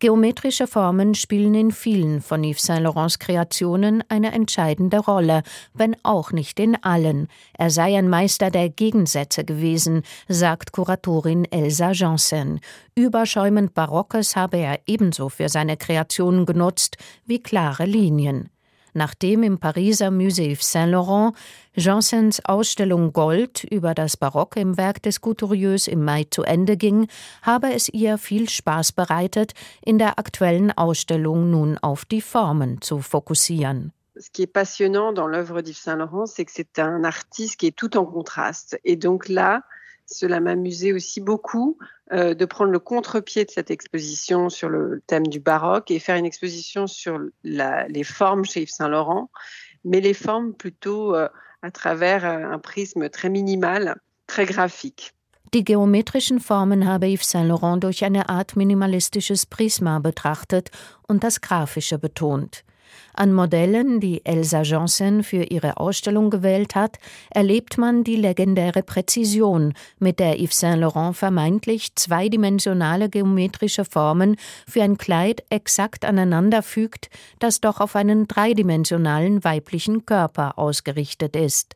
Geometrische 0.00 0.68
Formen 0.68 1.16
spielen 1.16 1.54
in 1.54 1.72
vielen 1.72 2.20
von 2.20 2.44
Yves 2.44 2.62
Saint 2.62 2.82
Laurents 2.82 3.18
Kreationen 3.18 4.04
eine 4.08 4.30
entscheidende 4.30 4.98
Rolle, 4.98 5.42
wenn 5.74 5.96
auch 6.04 6.30
nicht 6.30 6.60
in 6.60 6.80
allen. 6.84 7.26
Er 7.54 7.70
sei 7.70 7.98
ein 7.98 8.08
Meister 8.08 8.52
der 8.52 8.68
Gegensätze 8.68 9.44
gewesen, 9.44 10.02
sagt 10.28 10.70
Kuratorin 10.70 11.46
Elsa 11.46 11.90
Janssen. 11.90 12.60
Überschäumend 12.94 13.74
Barockes 13.74 14.36
habe 14.36 14.58
er 14.58 14.78
ebenso 14.86 15.30
für 15.30 15.48
seine 15.48 15.76
Kreationen 15.76 16.46
genutzt 16.46 16.96
wie 17.26 17.42
klare 17.42 17.84
Linien. 17.84 18.50
Nachdem 18.94 19.42
im 19.42 19.58
Pariser 19.58 20.10
Musée 20.10 20.56
Saint-Laurent 20.60 21.34
Jansens 21.74 22.44
Ausstellung 22.44 23.12
Gold 23.12 23.64
über 23.64 23.94
das 23.94 24.16
Barock 24.16 24.56
im 24.56 24.76
Werk 24.76 25.02
des 25.02 25.20
Couturiers 25.20 25.86
im 25.86 26.04
Mai 26.04 26.26
zu 26.30 26.42
Ende 26.42 26.76
ging, 26.76 27.06
habe 27.42 27.72
es 27.72 27.88
ihr 27.88 28.18
viel 28.18 28.48
Spaß 28.48 28.92
bereitet, 28.92 29.52
in 29.84 29.98
der 29.98 30.18
aktuellen 30.18 30.72
Ausstellung 30.72 31.50
nun 31.50 31.78
auf 31.78 32.04
die 32.04 32.20
Formen 32.20 32.80
zu 32.80 33.00
fokussieren. 33.00 33.92
Ce 34.20 34.30
qui 34.32 34.42
est 34.42 34.52
passionnant 34.52 35.12
dans 35.12 35.28
l'œuvre 35.28 35.62
d'Yves 35.62 35.78
Saint 35.78 35.96
Laurent, 35.96 36.26
c'est 36.26 36.44
que 36.44 36.50
c'est 36.52 36.80
un 36.80 37.04
artiste 37.04 37.60
qui 37.60 37.68
est 37.68 37.76
tout 37.76 37.96
en 37.96 38.04
contraste. 38.04 38.76
Et 38.82 38.96
donc 38.96 39.28
là, 39.28 39.62
cela 40.10 40.40
m'amusait 40.40 40.92
aussi 40.92 41.20
beaucoup 41.20 41.78
euh, 42.12 42.34
de 42.34 42.44
prendre 42.46 42.70
le 42.70 42.78
contre-pied 42.78 43.44
de 43.44 43.50
cette 43.50 43.70
exposition 43.70 44.48
sur 44.48 44.68
le 44.68 45.02
thème 45.06 45.26
du 45.26 45.38
baroque 45.38 45.90
et 45.90 45.98
faire 45.98 46.16
une 46.16 46.24
exposition 46.24 46.86
sur 46.86 47.20
les 47.44 48.04
formes 48.04 48.44
chez 48.44 48.62
Yves 48.62 48.70
Saint 48.70 48.88
Laurent, 48.88 49.30
mais 49.84 50.00
les 50.00 50.14
formes 50.14 50.54
plutôt 50.54 51.14
euh, 51.14 51.28
à 51.62 51.70
travers 51.70 52.24
euh, 52.24 52.50
un 52.50 52.58
prisme 52.58 53.10
très 53.10 53.28
minimal, 53.28 53.96
très 54.26 54.46
graphique. 54.46 55.12
Die 55.54 55.64
geometrischen 55.64 56.40
Formen 56.40 56.86
habe 56.86 57.08
Yves 57.08 57.24
Saint 57.24 57.44
Laurent 57.44 57.78
durch 57.78 58.02
eine 58.04 58.28
Art 58.28 58.54
minimalistisches 58.56 59.46
Prisma 59.46 59.98
betrachtet 59.98 60.70
und 61.08 61.24
das 61.24 61.40
Grafische 61.40 61.98
betont. 61.98 62.64
An 63.14 63.32
Modellen, 63.32 64.00
die 64.00 64.24
Elsa 64.24 64.62
Janssen 64.62 65.22
für 65.24 65.42
ihre 65.42 65.78
Ausstellung 65.78 66.30
gewählt 66.30 66.74
hat, 66.74 66.98
erlebt 67.30 67.78
man 67.78 68.04
die 68.04 68.16
legendäre 68.16 68.82
Präzision, 68.82 69.74
mit 69.98 70.20
der 70.20 70.38
Yves 70.38 70.60
Saint 70.60 70.80
Laurent 70.80 71.16
vermeintlich 71.16 71.94
zweidimensionale 71.96 73.08
geometrische 73.08 73.84
Formen 73.84 74.36
für 74.66 74.82
ein 74.82 74.98
Kleid 74.98 75.42
exakt 75.50 76.04
aneinander 76.04 76.62
fügt, 76.62 77.10
das 77.38 77.60
doch 77.60 77.80
auf 77.80 77.96
einen 77.96 78.28
dreidimensionalen 78.28 79.42
weiblichen 79.44 80.06
Körper 80.06 80.58
ausgerichtet 80.58 81.34
ist. 81.34 81.74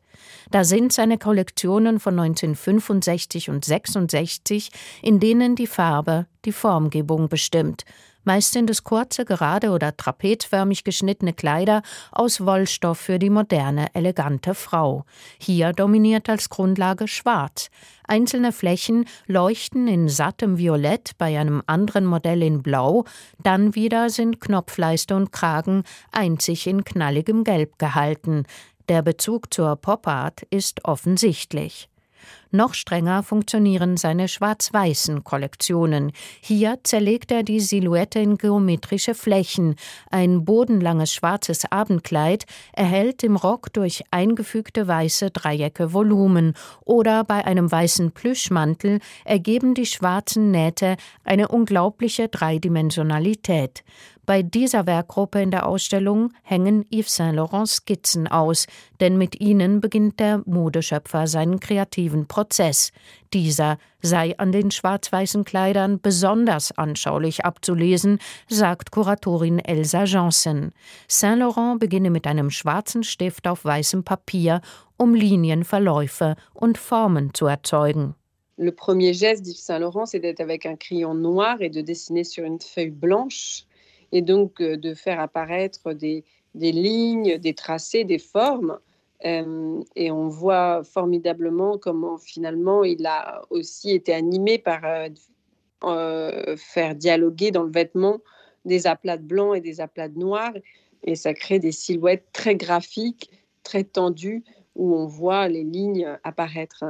Da 0.51 0.63
sind 0.63 0.93
seine 0.93 1.17
Kollektionen 1.17 1.99
von 1.99 2.19
1965 2.19 3.49
und 3.49 3.65
66, 3.65 4.71
in 5.01 5.19
denen 5.19 5.55
die 5.55 5.67
Farbe 5.67 6.27
die 6.45 6.51
Formgebung 6.51 7.29
bestimmt, 7.29 7.85
Meist 8.23 8.53
sind 8.53 8.69
es 8.69 8.83
kurze, 8.83 9.25
gerade 9.25 9.71
oder 9.71 9.95
trapezförmig 9.95 10.83
geschnittene 10.83 11.33
Kleider 11.33 11.81
aus 12.11 12.41
Wollstoff 12.45 12.97
für 12.97 13.19
die 13.19 13.29
moderne, 13.29 13.87
elegante 13.93 14.55
Frau. 14.55 15.05
Hier 15.37 15.73
dominiert 15.73 16.29
als 16.29 16.49
Grundlage 16.49 17.07
Schwarz. 17.07 17.69
Einzelne 18.07 18.51
Flächen 18.51 19.05
leuchten 19.27 19.87
in 19.87 20.07
sattem 20.07 20.57
Violett, 20.57 21.11
bei 21.17 21.37
einem 21.37 21.63
anderen 21.67 22.05
Modell 22.05 22.43
in 22.43 22.63
Blau, 22.63 23.05
dann 23.41 23.75
wieder 23.75 24.09
sind 24.09 24.39
Knopfleiste 24.39 25.15
und 25.15 25.31
Kragen 25.31 25.83
einzig 26.11 26.67
in 26.67 26.83
knalligem 26.83 27.43
Gelb 27.43 27.77
gehalten. 27.77 28.43
Der 28.89 29.01
Bezug 29.01 29.53
zur 29.53 29.75
Pop-Art 29.75 30.43
ist 30.49 30.85
offensichtlich. 30.85 31.89
Noch 32.51 32.75
strenger 32.75 33.23
funktionieren 33.23 33.97
seine 33.97 34.27
schwarz-weißen 34.27 35.23
Kollektionen. 35.23 36.11
Hier 36.39 36.79
zerlegt 36.83 37.31
er 37.31 37.41
die 37.41 37.59
Silhouette 37.59 38.19
in 38.19 38.37
geometrische 38.37 39.15
Flächen. 39.15 39.75
Ein 40.11 40.45
bodenlanges 40.45 41.13
schwarzes 41.13 41.65
Abendkleid 41.71 42.45
erhält 42.73 43.23
im 43.23 43.37
Rock 43.37 43.73
durch 43.73 44.03
eingefügte 44.11 44.87
weiße 44.87 45.31
Dreiecke 45.31 45.93
Volumen 45.93 46.53
oder 46.85 47.23
bei 47.23 47.43
einem 47.45 47.71
weißen 47.71 48.11
Plüschmantel 48.11 48.99
ergeben 49.25 49.73
die 49.73 49.87
schwarzen 49.87 50.51
Nähte 50.51 50.97
eine 51.23 51.47
unglaubliche 51.47 52.27
Dreidimensionalität. 52.27 53.83
Bei 54.25 54.41
dieser 54.41 54.87
Werkgruppe 54.87 55.41
in 55.41 55.51
der 55.51 55.67
Ausstellung 55.67 56.31
hängen 56.43 56.85
Yves 56.89 57.17
Saint 57.17 57.35
Laurent 57.35 57.67
Skizzen 57.67 58.25
aus, 58.29 58.67
denn 59.01 59.17
mit 59.17 59.41
ihnen 59.41 59.81
beginnt 59.81 60.21
der 60.21 60.41
Modeschöpfer 60.45 61.27
seinen 61.27 61.59
kreativen 61.59 62.25
Prozess. 62.25 62.93
Dieser 63.33 63.77
sei 64.01 64.37
an 64.37 64.53
den 64.53 64.71
schwarz-weißen 64.71 65.43
Kleidern 65.43 65.99
besonders 65.99 66.71
anschaulich 66.77 67.43
abzulesen, 67.43 68.19
sagt 68.47 68.91
Kuratorin 68.91 69.59
Elsa 69.59 70.05
Janssen. 70.05 70.71
Saint 71.09 71.39
Laurent 71.39 71.81
beginne 71.81 72.09
mit 72.09 72.25
einem 72.25 72.49
schwarzen 72.49 73.03
Stift 73.03 73.45
auf 73.45 73.65
weißem 73.65 74.05
Papier, 74.05 74.61
um 74.95 75.15
Linienverläufe 75.15 76.37
und 76.53 76.77
Formen 76.77 77.33
zu 77.33 77.47
erzeugen. 77.47 78.15
Le 78.55 78.71
premier 78.71 79.11
geste 79.11 79.43
d'Yves 79.43 79.65
Saint 79.65 79.81
Laurent, 79.81 80.05
c'est 80.05 80.21
d'être 80.21 80.39
avec 80.39 80.65
un 80.65 80.77
crayon 80.77 81.13
noir 81.13 81.59
et 81.59 81.69
de 81.69 81.81
dessiner 81.81 82.23
sur 82.23 82.45
une 82.45 82.61
feuille 82.61 82.91
blanche 82.91 83.65
et 84.13 84.21
donc 84.21 84.61
euh, 84.61 84.77
de 84.77 84.93
faire 84.93 85.19
apparaître 85.19 85.91
des, 85.91 86.23
des 86.55 86.71
lignes, 86.71 87.37
des 87.39 87.53
tracés, 87.53 88.05
des 88.05 88.19
formes. 88.19 88.77
Euh, 89.25 89.81
et 89.95 90.11
on 90.11 90.27
voit 90.27 90.83
formidablement 90.83 91.77
comment 91.77 92.17
finalement 92.17 92.83
il 92.83 93.05
a 93.05 93.41
aussi 93.49 93.91
été 93.91 94.13
animé 94.13 94.59
par 94.59 94.81
euh, 95.83 96.55
faire 96.57 96.95
dialoguer 96.95 97.51
dans 97.51 97.63
le 97.63 97.71
vêtement 97.71 98.19
des 98.65 98.85
aplats 98.85 99.17
de 99.17 99.23
blanc 99.23 99.53
et 99.53 99.61
des 99.61 99.81
aplats 99.81 100.09
de 100.09 100.19
noir. 100.19 100.53
Et 101.03 101.15
ça 101.15 101.33
crée 101.33 101.59
des 101.59 101.71
silhouettes 101.71 102.27
très 102.33 102.55
graphiques, 102.55 103.31
très 103.63 103.83
tendues, 103.83 104.43
où 104.75 104.95
on 104.95 105.07
voit 105.07 105.47
les 105.47 105.63
lignes 105.63 106.17
apparaître. 106.23 106.85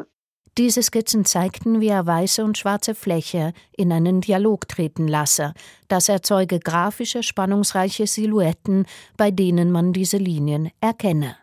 Diese 0.58 0.84
Skizzen 0.84 1.26
zeigten, 1.26 1.82
wie 1.82 1.88
er 1.88 2.06
weiße 2.06 2.44
und 2.44 2.60
schwarze 2.60 2.94
Fläche 2.94 3.54
in 3.76 3.92
einen 3.92 4.22
Dialog 4.22 4.68
treten 4.68 5.08
lasse. 5.08 5.54
Das 5.88 6.10
erzeuge 6.10 6.60
grafische, 6.60 7.24
spannungsreiche 7.24 8.06
Silhouetten, 8.06 8.86
bei 9.18 9.32
denen 9.32 9.72
man 9.72 9.94
diese 9.94 10.18
Linien 10.18 10.70
erkenne. 10.80 11.38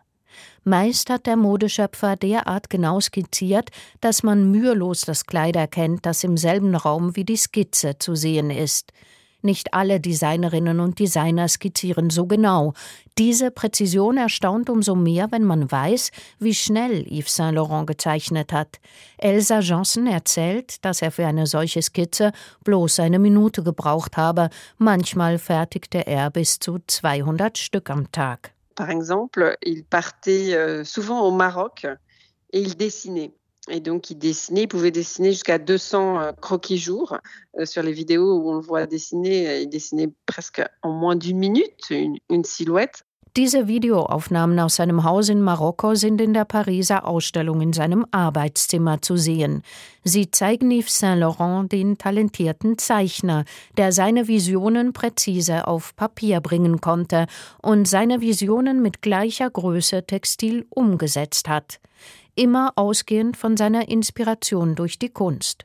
Meist 0.63 1.09
hat 1.09 1.25
der 1.25 1.35
Modeschöpfer 1.35 2.15
derart 2.15 2.69
genau 2.69 3.01
skizziert, 3.01 3.69
dass 3.99 4.23
man 4.23 4.49
mühelos 4.49 5.01
das 5.01 5.25
Kleid 5.25 5.57
erkennt, 5.57 6.05
das 6.05 6.23
im 6.23 6.37
selben 6.37 6.75
Raum 6.75 7.15
wie 7.17 7.25
die 7.25 7.35
Skizze 7.35 7.97
zu 7.97 8.15
sehen 8.15 8.49
ist. 8.49 8.93
Nicht 9.41 9.73
alle 9.73 9.99
Designerinnen 9.99 10.79
und 10.79 10.99
Designer 10.99 11.47
skizzieren 11.47 12.09
so 12.09 12.25
genau. 12.25 12.73
Diese 13.17 13.51
Präzision 13.51 14.17
erstaunt 14.17 14.69
umso 14.69 14.95
mehr, 14.95 15.27
wenn 15.31 15.43
man 15.43 15.71
weiß, 15.71 16.11
wie 16.39 16.53
schnell 16.53 17.05
Yves 17.11 17.35
Saint 17.35 17.55
Laurent 17.55 17.87
gezeichnet 17.87 18.53
hat. 18.53 18.79
Elsa 19.17 19.59
Janssen 19.59 20.07
erzählt, 20.07 20.83
dass 20.85 21.01
er 21.01 21.11
für 21.11 21.25
eine 21.25 21.47
solche 21.47 21.81
Skizze 21.81 22.31
bloß 22.63 22.99
eine 22.99 23.19
Minute 23.19 23.63
gebraucht 23.63 24.17
habe. 24.17 24.49
Manchmal 24.77 25.37
fertigte 25.39 26.05
er 26.07 26.29
bis 26.29 26.59
zu 26.59 26.79
200 26.85 27.57
Stück 27.57 27.89
am 27.89 28.11
Tag. 28.11 28.53
Par 28.75 28.89
exemple, 28.89 29.57
il 29.61 29.83
partait 29.83 30.55
euh, 30.55 30.83
souvent 30.83 31.21
au 31.21 31.31
Maroc 31.31 31.85
et 32.53 32.63
dessinait. 32.75 33.33
Et 33.71 33.79
donc, 33.79 34.09
il 34.09 34.17
dessinait, 34.17 34.63
il 34.63 34.67
pouvait 34.67 34.91
dessiner 34.91 35.31
jusqu'à 35.31 35.57
200 35.57 36.19
euh, 36.19 36.31
croquis 36.33 36.77
jours. 36.77 37.17
Euh, 37.57 37.65
sur 37.65 37.81
les 37.81 37.93
vidéos 37.93 38.37
où 38.37 38.51
on 38.51 38.55
le 38.55 38.61
voit 38.61 38.85
dessiner, 38.85 39.61
il 39.61 39.69
dessinait 39.69 40.09
presque 40.25 40.61
en 40.81 40.91
moins 40.91 41.15
d'une 41.15 41.37
minute 41.37 41.89
une, 41.89 42.17
une 42.29 42.43
silhouette. 42.43 43.05
Diese 43.37 43.65
Videoaufnahmen 43.65 44.59
aus 44.59 44.75
seinem 44.75 45.05
Haus 45.05 45.29
in 45.29 45.41
Marokko 45.41 45.95
sind 45.95 46.19
in 46.19 46.33
der 46.33 46.43
Pariser 46.43 47.07
Ausstellung 47.07 47.61
in 47.61 47.71
seinem 47.71 48.05
Arbeitszimmer 48.11 49.01
zu 49.01 49.15
sehen. 49.15 49.63
Sie 50.03 50.29
zeigen 50.31 50.69
Yves 50.69 50.99
Saint 50.99 51.21
Laurent, 51.21 51.71
den 51.71 51.97
talentierten 51.97 52.77
Zeichner, 52.77 53.45
der 53.77 53.93
seine 53.93 54.27
Visionen 54.27 54.91
präzise 54.91 55.65
auf 55.65 55.95
Papier 55.95 56.41
bringen 56.41 56.81
konnte 56.81 57.25
und 57.61 57.87
seine 57.87 58.19
Visionen 58.19 58.81
mit 58.81 59.01
gleicher 59.01 59.49
Größe 59.49 60.05
Textil 60.05 60.65
umgesetzt 60.69 61.47
hat 61.47 61.79
immer 62.41 62.73
ausgehend 62.75 63.37
von 63.37 63.55
seiner 63.55 63.87
Inspiration 63.87 64.73
durch 64.73 64.97
die 64.97 65.09
Kunst. 65.09 65.63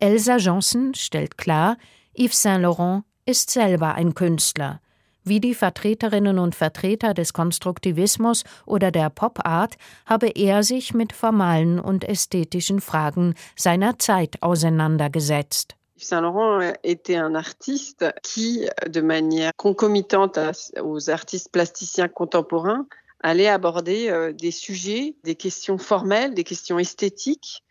Elsa 0.00 0.38
Janssen 0.38 0.92
stellt 0.94 1.38
klar, 1.38 1.76
Yves 2.18 2.42
Saint 2.42 2.62
Laurent 2.62 3.04
ist 3.26 3.50
selber 3.50 3.94
ein 3.94 4.12
Künstler. 4.14 4.80
Wie 5.22 5.38
die 5.38 5.54
Vertreterinnen 5.54 6.40
und 6.40 6.56
Vertreter 6.56 7.14
des 7.14 7.32
Konstruktivismus 7.32 8.42
oder 8.64 8.90
der 8.90 9.08
Pop 9.08 9.46
Art 9.46 9.76
habe 10.04 10.28
er 10.28 10.64
sich 10.64 10.94
mit 10.94 11.12
formalen 11.12 11.78
und 11.78 12.02
ästhetischen 12.02 12.80
Fragen 12.80 13.34
seiner 13.54 13.96
Zeit 14.00 14.42
auseinandergesetzt. 14.42 15.76
Yves 15.96 16.08
Saint 16.08 16.22
Laurent 16.22 16.74
était 16.82 17.18
un 17.18 17.36
artiste 17.36 18.12
qui, 18.22 18.68
de 18.88 19.00
manière 19.00 19.52
concomitante 19.56 20.38
aux 20.82 21.08
artistes 21.08 21.52
plasticiens 21.52 22.08
contemporains, 22.08 22.86
allait 23.26 23.48
aborder 23.48 24.08
euh, 24.08 24.32
des 24.32 24.52
sujets, 24.52 25.16
des 25.24 25.34
questions 25.34 25.78
formelles, 25.78 26.32
des 26.34 26.44
questions 26.44 26.78
esthétiques 26.78 27.64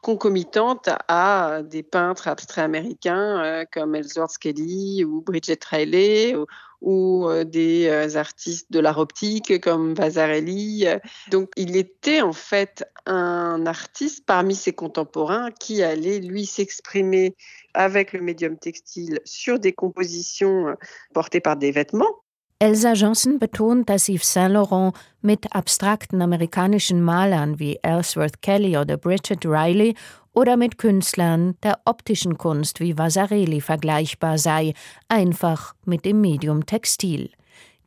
concomitantes 0.00 0.88
à 1.08 1.60
des 1.64 1.82
peintres 1.82 2.28
abstraits 2.28 2.64
américains 2.64 3.44
euh, 3.44 3.64
comme 3.70 3.94
Ellsworth 3.94 4.38
Kelly 4.38 5.04
ou 5.04 5.20
Bridget 5.20 5.58
Riley 5.68 6.34
ou, 6.34 6.46
ou 6.80 7.28
euh, 7.28 7.44
des 7.44 8.16
artistes 8.16 8.72
de 8.72 8.80
l'art 8.80 8.98
optique 8.98 9.60
comme 9.60 9.92
Vasarely. 9.92 10.86
Donc 11.30 11.50
il 11.56 11.76
était 11.76 12.22
en 12.22 12.32
fait 12.32 12.82
un 13.04 13.66
artiste 13.66 14.24
parmi 14.24 14.54
ses 14.54 14.72
contemporains 14.72 15.50
qui 15.50 15.82
allait 15.82 16.20
lui 16.20 16.46
s'exprimer 16.46 17.36
avec 17.74 18.14
le 18.14 18.22
médium 18.22 18.56
textile 18.56 19.20
sur 19.26 19.58
des 19.58 19.74
compositions 19.74 20.74
portées 21.12 21.40
par 21.40 21.58
des 21.58 21.70
vêtements 21.70 22.22
Elsa 22.58 22.94
Johnson 22.94 23.38
betont, 23.38 23.90
dass 23.90 24.08
Yves 24.08 24.32
Saint 24.32 24.54
Laurent 24.54 24.94
mit 25.20 25.54
abstrakten 25.54 26.22
amerikanischen 26.22 27.02
Malern 27.02 27.58
wie 27.58 27.78
Ellsworth 27.82 28.40
Kelly 28.40 28.78
oder 28.78 28.96
Bridget 28.96 29.44
Riley 29.44 29.94
oder 30.32 30.56
mit 30.56 30.78
Künstlern 30.78 31.58
der 31.62 31.80
optischen 31.84 32.38
Kunst 32.38 32.80
wie 32.80 32.96
Vasarely 32.96 33.60
vergleichbar 33.60 34.38
sei, 34.38 34.72
einfach 35.06 35.74
mit 35.84 36.06
dem 36.06 36.22
Medium 36.22 36.64
Textil. 36.64 37.30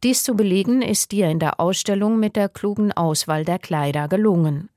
Dies 0.04 0.24
zu 0.24 0.36
belegen, 0.36 0.84
ist 0.84 1.14
ihr 1.14 1.30
in 1.32 1.40
der 1.40 1.60
Ausstellung 1.60 2.20
mit 2.20 2.36
der 2.36 2.48
klugen 2.48 2.92
Auswahl 2.92 3.46
der 3.46 3.58
Kleider 3.58 4.08
gelungen. 4.08 4.70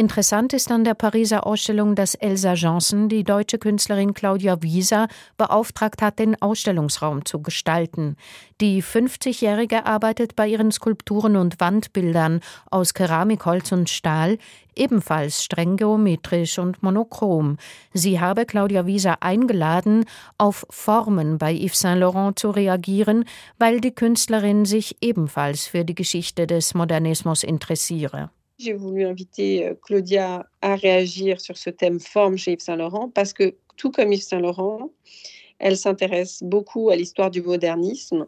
Interessant 0.00 0.52
ist 0.52 0.70
an 0.70 0.84
der 0.84 0.94
Pariser 0.94 1.44
Ausstellung, 1.44 1.96
dass 1.96 2.14
Elsa 2.14 2.54
Janssen 2.54 3.08
die 3.08 3.24
deutsche 3.24 3.58
Künstlerin 3.58 4.14
Claudia 4.14 4.62
Wieser 4.62 5.08
beauftragt 5.36 6.02
hat, 6.02 6.20
den 6.20 6.40
Ausstellungsraum 6.40 7.24
zu 7.24 7.42
gestalten. 7.42 8.14
Die 8.60 8.80
50-Jährige 8.80 9.86
arbeitet 9.86 10.36
bei 10.36 10.46
ihren 10.46 10.70
Skulpturen 10.70 11.34
und 11.34 11.58
Wandbildern 11.58 12.42
aus 12.70 12.94
Keramik, 12.94 13.44
Holz 13.44 13.72
und 13.72 13.90
Stahl 13.90 14.38
ebenfalls 14.76 15.42
streng 15.42 15.76
geometrisch 15.76 16.60
und 16.60 16.80
monochrom. 16.80 17.56
Sie 17.92 18.20
habe 18.20 18.46
Claudia 18.46 18.86
Wieser 18.86 19.24
eingeladen, 19.24 20.04
auf 20.38 20.64
Formen 20.70 21.38
bei 21.38 21.52
Yves 21.52 21.80
Saint 21.80 21.98
Laurent 21.98 22.38
zu 22.38 22.50
reagieren, 22.50 23.24
weil 23.58 23.80
die 23.80 23.92
Künstlerin 23.92 24.64
sich 24.64 24.96
ebenfalls 25.00 25.66
für 25.66 25.84
die 25.84 25.96
Geschichte 25.96 26.46
des 26.46 26.74
Modernismus 26.74 27.42
interessiere. 27.42 28.30
J'ai 28.58 28.72
voulu 28.72 29.04
inviter 29.04 29.66
euh, 29.66 29.74
Claudia 29.80 30.44
à 30.62 30.74
réagir 30.74 31.40
sur 31.40 31.56
ce 31.56 31.70
thème 31.70 32.00
forme 32.00 32.36
chez 32.36 32.52
Yves 32.52 32.60
Saint 32.60 32.74
Laurent 32.74 33.08
parce 33.08 33.32
que, 33.32 33.54
tout 33.76 33.92
comme 33.92 34.12
Yves 34.12 34.22
Saint 34.22 34.40
Laurent, 34.40 34.90
elle 35.60 35.76
s'intéresse 35.76 36.42
beaucoup 36.42 36.90
à 36.90 36.96
l'histoire 36.96 37.30
du 37.30 37.40
modernisme 37.40 38.26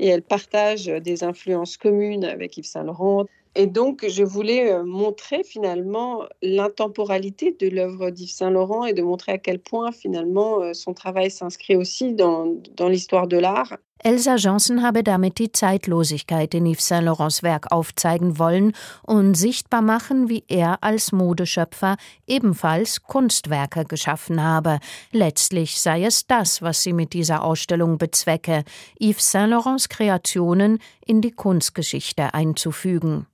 et 0.00 0.08
elle 0.08 0.22
partage 0.22 0.86
des 0.86 1.22
influences 1.22 1.76
communes 1.76 2.24
avec 2.24 2.56
Yves 2.56 2.66
Saint 2.66 2.82
Laurent. 2.82 3.26
Et 3.54 3.68
donc, 3.68 4.04
je 4.08 4.24
voulais 4.24 4.72
euh, 4.72 4.82
montrer 4.82 5.44
finalement 5.44 6.24
l'intemporalité 6.42 7.52
de 7.52 7.68
l'œuvre 7.68 8.10
d'Yves 8.10 8.32
Saint-Laurent 8.32 8.84
et 8.84 8.92
de 8.92 9.02
montrer 9.02 9.30
à 9.30 9.38
quel 9.38 9.60
point 9.60 9.92
finalement 9.92 10.60
euh, 10.62 10.72
son 10.72 10.94
travail 10.94 11.30
s'inscrit 11.30 11.76
aussi 11.76 12.14
dans, 12.14 12.56
dans 12.76 12.88
l'histoire 12.88 13.28
de 13.28 13.36
l'art. 13.36 13.76
Elsa 13.98 14.36
Janssen 14.36 14.82
habe 14.82 15.02
damit 15.02 15.38
die 15.38 15.52
Zeitlosigkeit 15.52 16.52
in 16.54 16.66
Yves 16.66 16.88
Saint 16.88 17.06
Laurents 17.06 17.42
Werk 17.42 17.72
aufzeigen 17.72 18.38
wollen 18.38 18.72
und 19.02 19.34
sichtbar 19.34 19.80
machen, 19.80 20.28
wie 20.28 20.44
er 20.48 20.82
als 20.82 21.12
Modeschöpfer 21.12 21.96
ebenfalls 22.26 23.02
Kunstwerke 23.02 23.84
geschaffen 23.84 24.42
habe. 24.42 24.78
Letztlich 25.10 25.80
sei 25.80 26.04
es 26.04 26.26
das, 26.26 26.60
was 26.60 26.82
sie 26.82 26.92
mit 26.92 27.14
dieser 27.14 27.42
Ausstellung 27.42 27.96
bezwecke, 27.96 28.64
Yves 29.00 29.30
Saint 29.30 29.50
Laurents 29.50 29.88
Kreationen 29.88 30.80
in 31.06 31.22
die 31.22 31.32
Kunstgeschichte 31.32 32.34
einzufügen. 32.34 33.26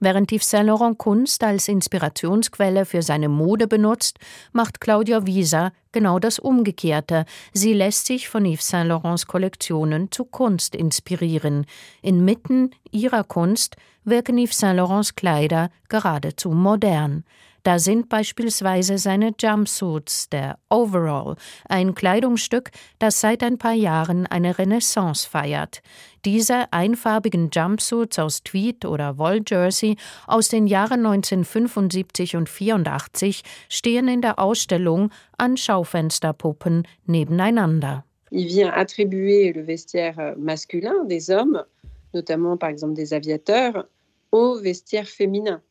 Während 0.00 0.30
Yves 0.32 0.50
Saint 0.50 0.66
Laurent 0.66 0.96
Kunst 0.96 1.42
als 1.42 1.66
Inspirationsquelle 1.66 2.84
für 2.84 3.02
seine 3.02 3.28
Mode 3.28 3.66
benutzt, 3.66 4.18
macht 4.52 4.80
Claudia 4.80 5.26
Wieser 5.26 5.72
genau 5.90 6.18
das 6.18 6.38
Umgekehrte. 6.38 7.24
Sie 7.52 7.72
lässt 7.72 8.06
sich 8.06 8.28
von 8.28 8.44
Yves 8.44 8.68
Saint 8.68 8.88
Laurents 8.88 9.26
Kollektionen 9.26 10.12
zu 10.12 10.24
Kunst 10.24 10.76
inspirieren. 10.76 11.66
Inmitten 12.00 12.70
ihrer 12.92 13.24
Kunst 13.24 13.76
wirken 14.04 14.38
Yves 14.38 14.58
Saint 14.58 14.76
Laurents 14.76 15.16
Kleider 15.16 15.70
geradezu 15.88 16.50
modern. 16.50 17.24
Da 17.62 17.78
sind 17.78 18.08
beispielsweise 18.08 18.98
seine 18.98 19.32
Jumpsuits, 19.38 20.28
der 20.30 20.58
Overall, 20.70 21.36
ein 21.68 21.94
Kleidungsstück, 21.94 22.70
das 22.98 23.20
seit 23.20 23.42
ein 23.42 23.58
paar 23.58 23.72
Jahren 23.72 24.26
eine 24.26 24.58
Renaissance 24.58 25.28
feiert. 25.28 25.82
Diese 26.24 26.72
einfarbigen 26.72 27.50
Jumpsuits 27.52 28.18
aus 28.18 28.42
Tweed 28.42 28.84
oder 28.84 29.18
Wolljersey 29.18 29.96
aus 30.26 30.48
den 30.48 30.66
Jahren 30.66 31.06
1975 31.06 32.36
und 32.36 32.48
84 32.48 33.42
stehen 33.68 34.08
in 34.08 34.22
der 34.22 34.38
Ausstellung 34.38 35.10
an 35.36 35.56
Schaufensterpuppen 35.56 36.86
nebeneinander. 37.06 38.04
Il 38.30 38.46
vient 38.48 38.74
attribuer 38.74 39.54
le 39.54 39.66
vestiaire 39.66 40.36
masculin 40.36 41.08
des 41.08 41.30
hommes, 41.30 41.62
notamment 42.12 42.58
par 42.58 42.68
exemple 42.68 42.94
des 42.94 43.12
aviateurs, 43.12 43.86
au 44.30 44.60
vestiaire 44.60 45.06
féminin. 45.06 45.62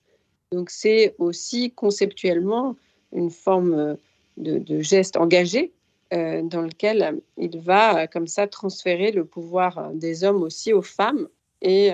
Donc 0.51 0.69
c'est 0.69 1.15
aussi 1.17 1.71
conceptuellement 1.71 2.75
une 3.11 3.29
forme 3.29 3.73
euh, 3.73 3.95
de, 4.37 4.81
geste 4.81 5.17
engagé 5.17 5.73
euh, 6.13 6.41
dans 6.41 6.61
lequel 6.61 7.21
il 7.37 7.59
va 7.59 8.03
euh, 8.03 8.07
comme 8.07 8.27
ça 8.27 8.47
transférer 8.47 9.11
le 9.11 9.25
pouvoir 9.25 9.91
des 9.93 10.23
hommes 10.23 10.41
aussi 10.41 10.71
aux 10.71 10.81
femmes 10.81 11.27
et 11.61 11.91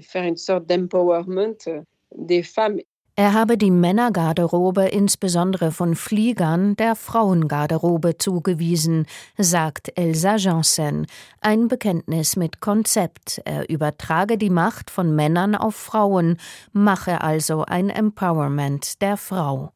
faire 0.00 0.24
une 0.24 0.38
sorte 0.38 0.64
d'empowerment 0.64 1.54
des 2.16 2.42
femmes 2.42 2.80
Er 3.16 3.32
habe 3.32 3.56
die 3.56 3.70
Männergarderobe 3.70 4.88
insbesondere 4.88 5.70
von 5.70 5.94
Fliegern 5.94 6.74
der 6.74 6.96
Frauengarderobe 6.96 8.18
zugewiesen, 8.18 9.06
sagt 9.38 9.96
Elsa 9.96 10.34
Janssen. 10.34 11.06
Ein 11.40 11.68
Bekenntnis 11.68 12.34
mit 12.34 12.60
Konzept. 12.60 13.40
Er 13.44 13.70
übertrage 13.70 14.36
die 14.36 14.50
Macht 14.50 14.90
von 14.90 15.14
Männern 15.14 15.54
auf 15.54 15.76
Frauen, 15.76 16.38
mache 16.72 17.20
also 17.20 17.64
ein 17.64 17.88
Empowerment 17.88 19.00
der 19.00 19.16
Frau. 19.16 19.70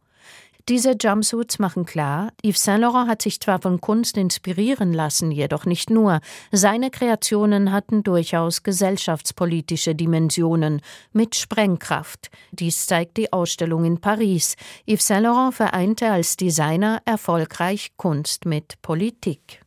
Diese 0.68 0.96
Jumpsuits 1.00 1.58
machen 1.58 1.86
klar, 1.86 2.30
Yves 2.44 2.62
Saint 2.62 2.82
Laurent 2.82 3.08
hat 3.08 3.22
sich 3.22 3.40
zwar 3.40 3.58
von 3.58 3.80
Kunst 3.80 4.18
inspirieren 4.18 4.92
lassen, 4.92 5.30
jedoch 5.30 5.64
nicht 5.64 5.88
nur. 5.88 6.20
Seine 6.52 6.90
Kreationen 6.90 7.72
hatten 7.72 8.02
durchaus 8.02 8.62
gesellschaftspolitische 8.64 9.94
Dimensionen 9.94 10.82
mit 11.14 11.36
Sprengkraft. 11.36 12.30
Dies 12.52 12.86
zeigt 12.86 13.16
die 13.16 13.32
Ausstellung 13.32 13.86
in 13.86 13.98
Paris. 13.98 14.56
Yves 14.86 15.06
Saint 15.06 15.22
Laurent 15.22 15.54
vereinte 15.54 16.10
als 16.10 16.36
Designer 16.36 17.00
erfolgreich 17.06 17.92
Kunst 17.96 18.44
mit 18.44 18.82
Politik. 18.82 19.62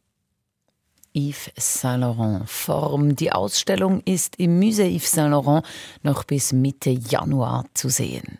Yves 1.15 1.49
Saint 1.57 2.01
Laurent 2.01 2.47
Form. 2.47 3.15
Die 3.15 3.31
Ausstellung 3.31 4.01
ist 4.05 4.35
im 4.35 4.59
Musée 4.59 4.95
Yves 4.95 5.13
Saint 5.13 5.31
Laurent 5.31 5.65
noch 6.03 6.25
bis 6.25 6.53
Mitte 6.53 6.91
Januar 6.91 7.65
zu 7.73 7.89
sehen. 7.89 8.37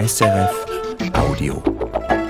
SRF 0.00 1.12
Audio. 1.14 2.29